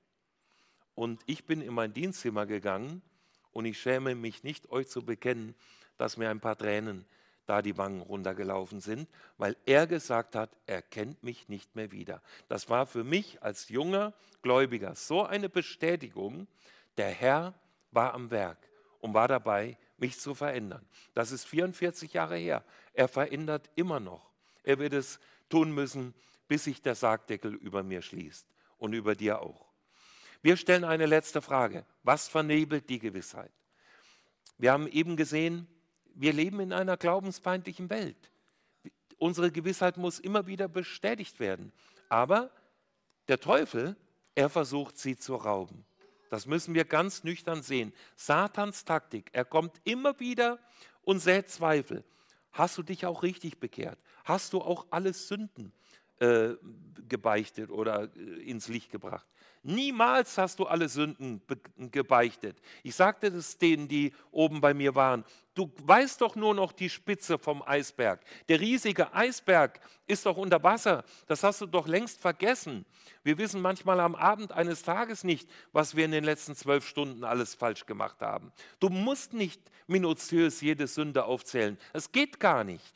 [0.94, 3.02] Und ich bin in mein Dienstzimmer gegangen
[3.50, 5.54] und ich schäme mich nicht, euch zu bekennen,
[5.96, 7.06] dass mir ein paar Tränen
[7.46, 12.22] da die Wangen runtergelaufen sind, weil er gesagt hat, er kennt mich nicht mehr wieder.
[12.48, 16.46] Das war für mich als junger Gläubiger so eine Bestätigung,
[16.96, 17.54] der Herr
[17.90, 18.58] war am Werk
[19.00, 20.84] und war dabei, mich zu verändern.
[21.14, 22.64] Das ist 44 Jahre her.
[22.92, 24.32] Er verändert immer noch.
[24.64, 26.12] Er wird es tun müssen,
[26.48, 28.46] bis sich der Sargdeckel über mir schließt
[28.78, 29.68] und über dir auch.
[30.42, 31.86] Wir stellen eine letzte Frage.
[32.02, 33.52] Was vernebelt die Gewissheit?
[34.58, 35.68] Wir haben eben gesehen,
[36.14, 38.32] wir leben in einer glaubensfeindlichen Welt.
[39.18, 41.72] Unsere Gewissheit muss immer wieder bestätigt werden.
[42.08, 42.50] Aber
[43.28, 43.96] der Teufel,
[44.34, 45.84] er versucht sie zu rauben.
[46.32, 47.92] Das müssen wir ganz nüchtern sehen.
[48.16, 50.58] Satans Taktik, er kommt immer wieder
[51.02, 52.04] und sät Zweifel.
[52.52, 53.98] Hast du dich auch richtig bekehrt?
[54.24, 55.74] Hast du auch alle Sünden
[56.20, 56.54] äh,
[57.06, 59.26] gebeichtet oder äh, ins Licht gebracht?
[59.64, 61.40] Niemals hast du alle Sünden
[61.76, 62.60] gebeichtet.
[62.82, 65.24] Ich sagte das denen, die oben bei mir waren.
[65.54, 68.20] Du weißt doch nur noch die Spitze vom Eisberg.
[68.48, 71.04] Der riesige Eisberg ist doch unter Wasser.
[71.28, 72.84] Das hast du doch längst vergessen.
[73.22, 77.22] Wir wissen manchmal am Abend eines Tages nicht, was wir in den letzten zwölf Stunden
[77.22, 78.50] alles falsch gemacht haben.
[78.80, 81.78] Du musst nicht minutiös jede Sünde aufzählen.
[81.92, 82.94] Es geht gar nicht.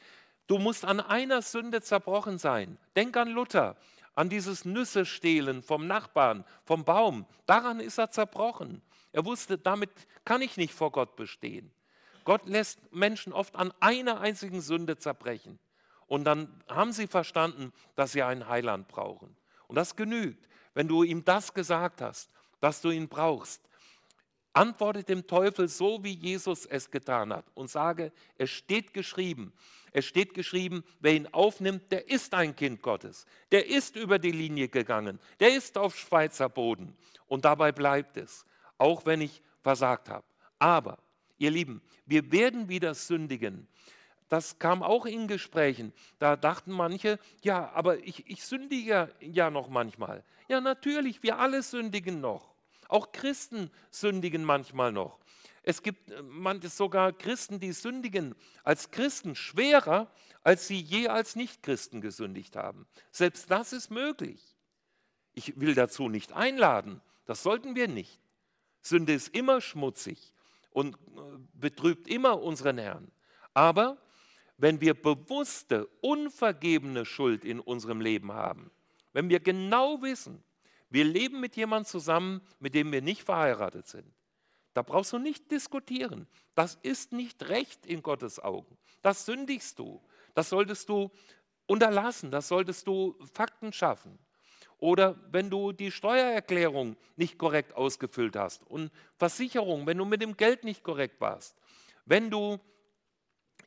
[0.48, 2.78] Du musst an einer Sünde zerbrochen sein.
[2.96, 3.76] Denk an Luther
[4.16, 7.26] an dieses Nüsse stehlen vom Nachbarn, vom Baum.
[7.44, 8.82] Daran ist er zerbrochen.
[9.12, 9.90] Er wusste, damit
[10.24, 11.70] kann ich nicht vor Gott bestehen.
[12.24, 15.60] Gott lässt Menschen oft an einer einzigen Sünde zerbrechen.
[16.06, 19.36] Und dann haben sie verstanden, dass sie einen Heiland brauchen.
[19.68, 20.48] Und das genügt.
[20.74, 23.62] Wenn du ihm das gesagt hast, dass du ihn brauchst,
[24.52, 29.52] antworte dem Teufel so, wie Jesus es getan hat und sage, es steht geschrieben,
[29.96, 33.24] Es steht geschrieben, wer ihn aufnimmt, der ist ein Kind Gottes.
[33.50, 35.18] Der ist über die Linie gegangen.
[35.40, 36.94] Der ist auf Schweizer Boden.
[37.28, 38.44] Und dabei bleibt es,
[38.76, 40.26] auch wenn ich versagt habe.
[40.58, 40.98] Aber,
[41.38, 43.68] ihr Lieben, wir werden wieder sündigen.
[44.28, 45.94] Das kam auch in Gesprächen.
[46.18, 50.22] Da dachten manche, ja, aber ich, ich sündige ja noch manchmal.
[50.46, 52.54] Ja, natürlich, wir alle sündigen noch.
[52.88, 55.18] Auch Christen sündigen manchmal noch.
[55.66, 60.08] Es gibt äh, sogar Christen, die sündigen als Christen schwerer,
[60.44, 62.86] als sie je als Nichtchristen gesündigt haben.
[63.10, 64.40] Selbst das ist möglich.
[65.34, 67.02] Ich will dazu nicht einladen.
[67.24, 68.20] Das sollten wir nicht.
[68.80, 70.32] Sünde ist immer schmutzig
[70.70, 70.98] und äh,
[71.54, 73.10] betrübt immer unseren Herrn.
[73.52, 73.98] Aber
[74.58, 78.70] wenn wir bewusste, unvergebene Schuld in unserem Leben haben,
[79.12, 80.44] wenn wir genau wissen,
[80.90, 84.06] wir leben mit jemandem zusammen, mit dem wir nicht verheiratet sind,
[84.76, 86.26] da brauchst du nicht diskutieren.
[86.54, 88.76] Das ist nicht recht in Gottes Augen.
[89.00, 90.02] Das sündigst du.
[90.34, 91.10] Das solltest du
[91.66, 92.30] unterlassen.
[92.30, 94.18] Das solltest du Fakten schaffen.
[94.76, 100.36] Oder wenn du die Steuererklärung nicht korrekt ausgefüllt hast und Versicherung, wenn du mit dem
[100.36, 101.56] Geld nicht korrekt warst,
[102.04, 102.60] wenn du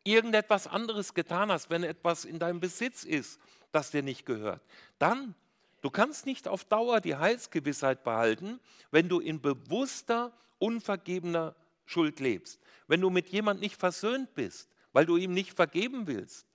[0.03, 3.39] irgendetwas anderes getan hast, wenn etwas in deinem Besitz ist,
[3.72, 4.62] das dir nicht gehört,
[4.99, 5.34] dann,
[5.82, 8.60] du kannst nicht auf Dauer die Heilsgewissheit behalten,
[8.92, 11.56] wenn du in bewusster, unvergebener
[11.86, 12.60] Schuld lebst.
[12.88, 16.46] Wenn du mit jemand nicht versöhnt bist, weil du ihm nicht vergeben willst,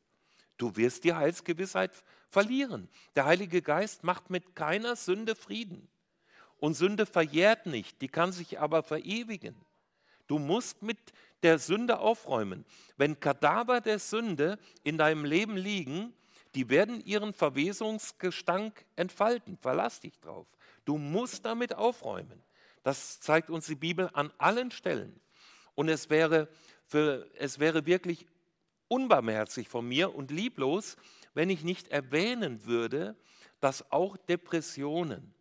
[0.57, 1.93] du wirst die Heilsgewissheit
[2.29, 2.89] verlieren.
[3.15, 5.89] Der Heilige Geist macht mit keiner Sünde Frieden.
[6.59, 9.55] Und Sünde verjährt nicht, die kann sich aber verewigen.
[10.27, 10.99] Du musst mit
[11.43, 12.65] der Sünde aufräumen.
[12.97, 16.15] Wenn Kadaver der Sünde in deinem Leben liegen,
[16.55, 19.57] die werden ihren Verwesungsgestank entfalten.
[19.59, 20.47] Verlass dich drauf.
[20.85, 22.43] Du musst damit aufräumen.
[22.83, 25.21] Das zeigt uns die Bibel an allen Stellen.
[25.75, 26.49] Und es wäre,
[26.85, 28.27] für, es wäre wirklich
[28.89, 30.97] unbarmherzig von mir und lieblos,
[31.33, 33.17] wenn ich nicht erwähnen würde,
[33.61, 35.35] dass auch Depressionen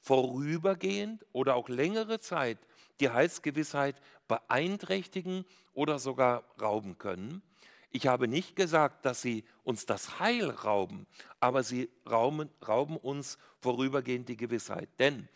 [0.00, 2.58] vorübergehend oder auch längere Zeit
[3.00, 3.96] die Heilsgewissheit
[4.26, 7.42] beeinträchtigen oder sogar rauben können.
[7.90, 11.06] Ich habe nicht gesagt, dass sie uns das Heil rauben,
[11.40, 14.90] aber sie rauben, rauben uns vorübergehend die Gewissheit.
[14.98, 15.28] Denn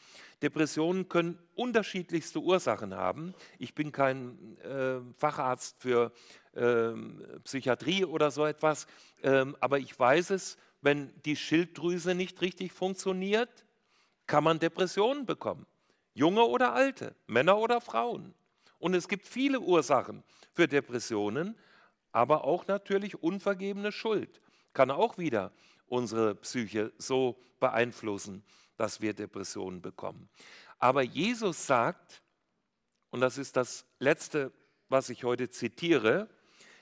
[0.42, 3.32] Depressionen können unterschiedlichste Ursachen haben.
[3.58, 6.12] Ich bin kein äh, Facharzt für
[6.52, 6.92] äh,
[7.44, 8.86] Psychiatrie oder so etwas,
[9.22, 13.64] äh, aber ich weiß es, wenn die Schilddrüse nicht richtig funktioniert,
[14.26, 15.66] kann man Depressionen bekommen.
[16.12, 18.34] Junge oder alte, Männer oder Frauen.
[18.78, 21.56] Und es gibt viele Ursachen für Depressionen,
[22.12, 24.40] aber auch natürlich unvergebene Schuld
[24.72, 25.52] kann auch wieder
[25.86, 28.44] unsere Psyche so beeinflussen,
[28.76, 30.28] dass wir Depressionen bekommen.
[30.78, 32.22] Aber Jesus sagt,
[33.10, 34.52] und das ist das Letzte,
[34.88, 36.28] was ich heute zitiere,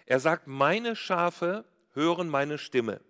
[0.07, 3.01] er sagt, meine Schafe hören meine Stimme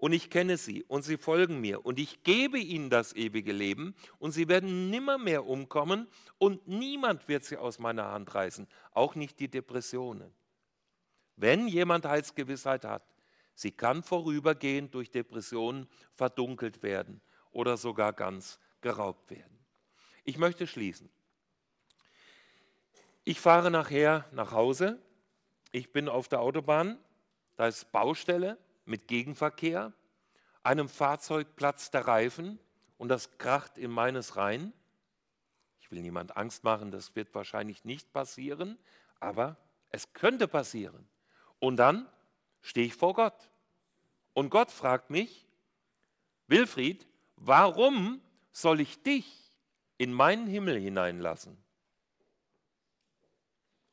[0.00, 3.94] und ich kenne sie und sie folgen mir und ich gebe ihnen das ewige Leben
[4.18, 6.08] und sie werden nimmermehr umkommen
[6.38, 10.32] und niemand wird sie aus meiner Hand reißen, auch nicht die Depressionen.
[11.40, 13.02] Wenn jemand Heilsgewissheit hat,
[13.54, 19.58] sie kann vorübergehend durch Depressionen verdunkelt werden oder sogar ganz geraubt werden.
[20.24, 21.08] Ich möchte schließen.
[23.24, 25.00] Ich fahre nachher nach Hause.
[25.72, 26.98] Ich bin auf der Autobahn.
[27.56, 29.94] Da ist Baustelle mit Gegenverkehr,
[30.62, 32.58] einem Fahrzeug platzt der Reifen
[32.98, 34.74] und das kracht in meines rein.
[35.80, 38.78] Ich will niemand Angst machen, das wird wahrscheinlich nicht passieren,
[39.20, 39.56] aber
[39.88, 41.08] es könnte passieren.
[41.60, 42.08] Und dann
[42.62, 43.50] stehe ich vor Gott.
[44.34, 45.46] Und Gott fragt mich,
[46.46, 47.06] Wilfried,
[47.36, 49.26] warum soll ich dich
[49.98, 51.56] in meinen Himmel hineinlassen?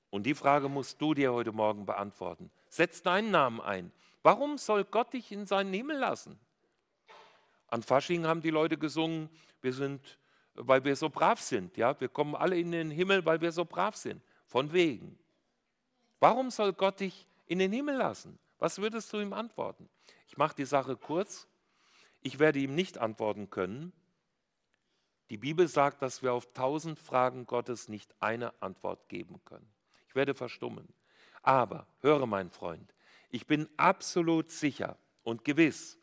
[0.09, 2.49] Und die Frage musst du dir heute Morgen beantworten.
[2.70, 3.91] Setz deinen Namen ein.
[4.24, 6.39] Warum soll Gott dich in seinen Himmel lassen?
[7.68, 9.30] An Fasching haben die Leute gesungen,
[9.61, 10.18] wir sind,
[10.53, 11.76] weil wir so brav sind.
[11.78, 11.99] Ja?
[11.99, 14.22] Wir kommen alle in den Himmel, weil wir so brav sind.
[14.45, 15.20] Von wegen.
[16.20, 18.38] Warum soll Gott dich in den Himmel lassen?
[18.60, 19.89] Was würdest du ihm antworten?
[20.28, 21.48] Ich mache die Sache kurz.
[22.22, 23.93] Ich werde ihm nicht antworten können.
[25.30, 29.68] Die Bibel sagt, dass wir auf tausend Fragen Gottes nicht eine Antwort geben können.
[30.08, 30.88] Ich werde verstummen.
[31.41, 32.93] Aber höre, mein Freund,
[33.30, 35.98] ich bin absolut sicher und gewiss,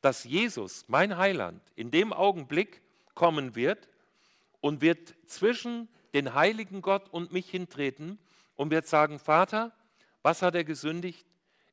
[0.00, 2.82] dass Jesus, mein Heiland, in dem Augenblick
[3.14, 3.88] kommen wird
[4.60, 8.18] und wird zwischen den heiligen Gott und mich hintreten
[8.56, 9.72] und wird sagen, Vater,
[10.24, 11.26] was hat er gesündigt?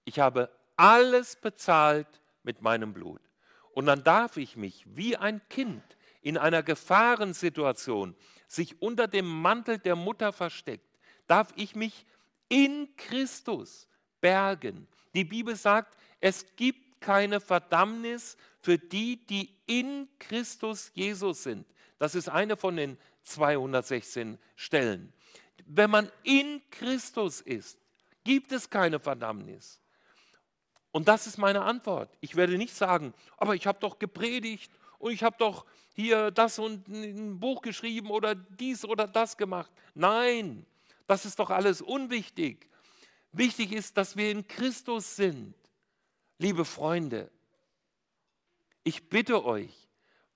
[0.03, 2.07] Ich habe alles bezahlt
[2.43, 3.21] mit meinem Blut.
[3.73, 5.83] Und dann darf ich mich wie ein Kind
[6.21, 8.15] in einer Gefahrensituation
[8.47, 12.05] sich unter dem Mantel der Mutter versteckt, darf ich mich
[12.49, 13.87] in Christus
[14.19, 21.65] bergen, Die Bibel sagt, es gibt keine Verdammnis für die, die in Christus Jesus sind.
[21.97, 25.11] Das ist eine von den 216 Stellen.
[25.65, 27.80] Wenn man in Christus ist,
[28.24, 29.82] gibt es keine Verdammnis.
[30.91, 32.09] Und das ist meine Antwort.
[32.19, 36.59] Ich werde nicht sagen, aber ich habe doch gepredigt und ich habe doch hier das
[36.59, 39.72] und ein Buch geschrieben oder dies oder das gemacht.
[39.93, 40.65] Nein,
[41.07, 42.69] das ist doch alles unwichtig.
[43.32, 45.55] Wichtig ist, dass wir in Christus sind.
[46.38, 47.32] Liebe Freunde,
[48.84, 49.88] ich bitte euch,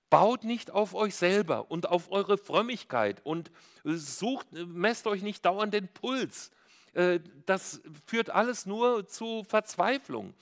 [0.10, 3.52] baut nicht auf euch selber und auf eure Frömmigkeit und
[3.84, 6.52] sucht, messt euch nicht dauernd den Puls.
[6.96, 10.34] Äh, das führt alles nur zu Verzweiflung.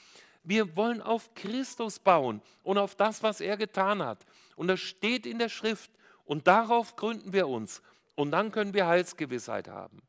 [0.43, 4.25] Wir wollen auf Christus bauen und auf das, was er getan hat.
[4.55, 5.91] Und das steht in der Schrift
[6.25, 7.81] und darauf gründen wir uns.
[8.15, 10.01] Und dann können wir Heilsgewissheit haben.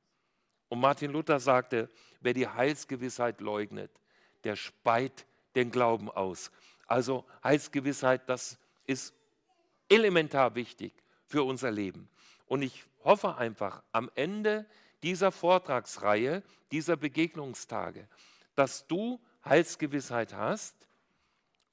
[0.68, 1.88] Und Martin Luther sagte,
[2.20, 3.90] wer die Heilsgewissheit leugnet,
[4.44, 5.24] der speit
[5.54, 6.50] den Glauben aus.
[6.86, 9.14] Also Heilsgewissheit, das ist
[9.88, 10.92] elementar wichtig
[11.26, 12.08] für unser Leben.
[12.46, 14.66] Und ich hoffe einfach am Ende
[15.04, 16.42] dieser Vortragsreihe,
[16.72, 18.08] dieser Begegnungstage,
[18.54, 20.74] dass du Heilsgewissheit hast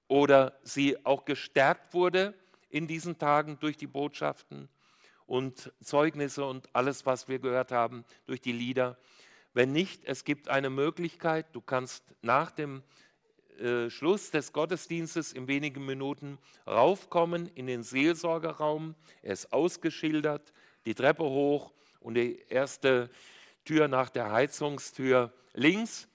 [0.10, 2.34] oder sie auch gestärkt wurde
[2.70, 4.68] in diesen Tagen durch die Botschaften
[5.26, 8.98] und Zeugnisse und alles, was wir gehört haben durch die Lieder.
[9.54, 12.84] Wenn nicht, es gibt eine Möglichkeit, du kannst nach dem
[13.60, 18.94] äh, Schluss des Gottesdienstes in wenigen Minuten raufkommen in den Seelsorgerraum.
[19.22, 20.52] Er ist ausgeschildert,
[20.86, 21.72] die Treppe hoch
[22.02, 23.10] und die erste
[23.64, 26.08] Tür nach der Heizungstür links.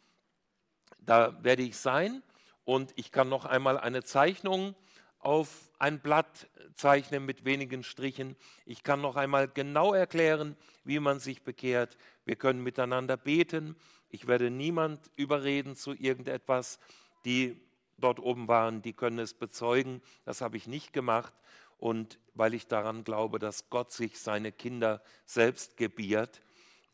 [1.01, 2.23] Da werde ich sein
[2.65, 4.75] und ich kann noch einmal eine Zeichnung
[5.19, 8.37] auf ein Blatt zeichnen mit wenigen Strichen.
[8.65, 11.97] Ich kann noch einmal genau erklären, wie man sich bekehrt.
[12.25, 13.77] Wir können miteinander beten.
[14.09, 16.79] Ich werde niemand überreden zu irgendetwas.
[17.25, 17.61] Die
[17.99, 20.03] dort oben waren, die können es bezeugen.
[20.25, 21.33] Das habe ich nicht gemacht.
[21.79, 26.43] Und weil ich daran glaube, dass Gott sich seine Kinder selbst gebiert.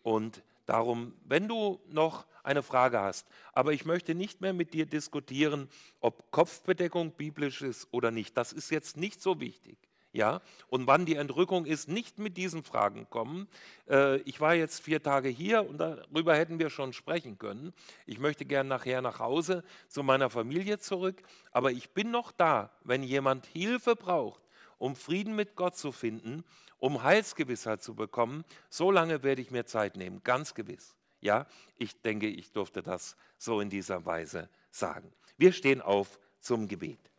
[0.02, 4.86] Und darum, wenn du noch eine Frage hast, aber ich möchte nicht mehr mit dir
[4.86, 5.68] diskutieren,
[6.00, 8.36] ob Kopfbedeckung biblisch ist oder nicht.
[8.36, 9.78] Das ist jetzt nicht so wichtig.
[10.14, 13.48] Ja, und wann die Entrückung ist, nicht mit diesen Fragen kommen.
[13.88, 17.72] Äh, ich war jetzt vier Tage hier und darüber hätten wir schon sprechen können.
[18.04, 22.68] Ich möchte gern nachher nach Hause zu meiner Familie zurück, aber ich bin noch da,
[22.84, 24.42] wenn jemand Hilfe braucht,
[24.82, 26.42] um Frieden mit Gott zu finden,
[26.78, 28.44] um Heilsgewissheit zu bekommen.
[28.68, 30.96] So lange werde ich mir Zeit nehmen, ganz gewiss.
[31.20, 31.46] Ja,
[31.78, 35.12] ich denke, ich durfte das so in dieser Weise sagen.
[35.36, 37.11] Wir stehen auf zum Gebet.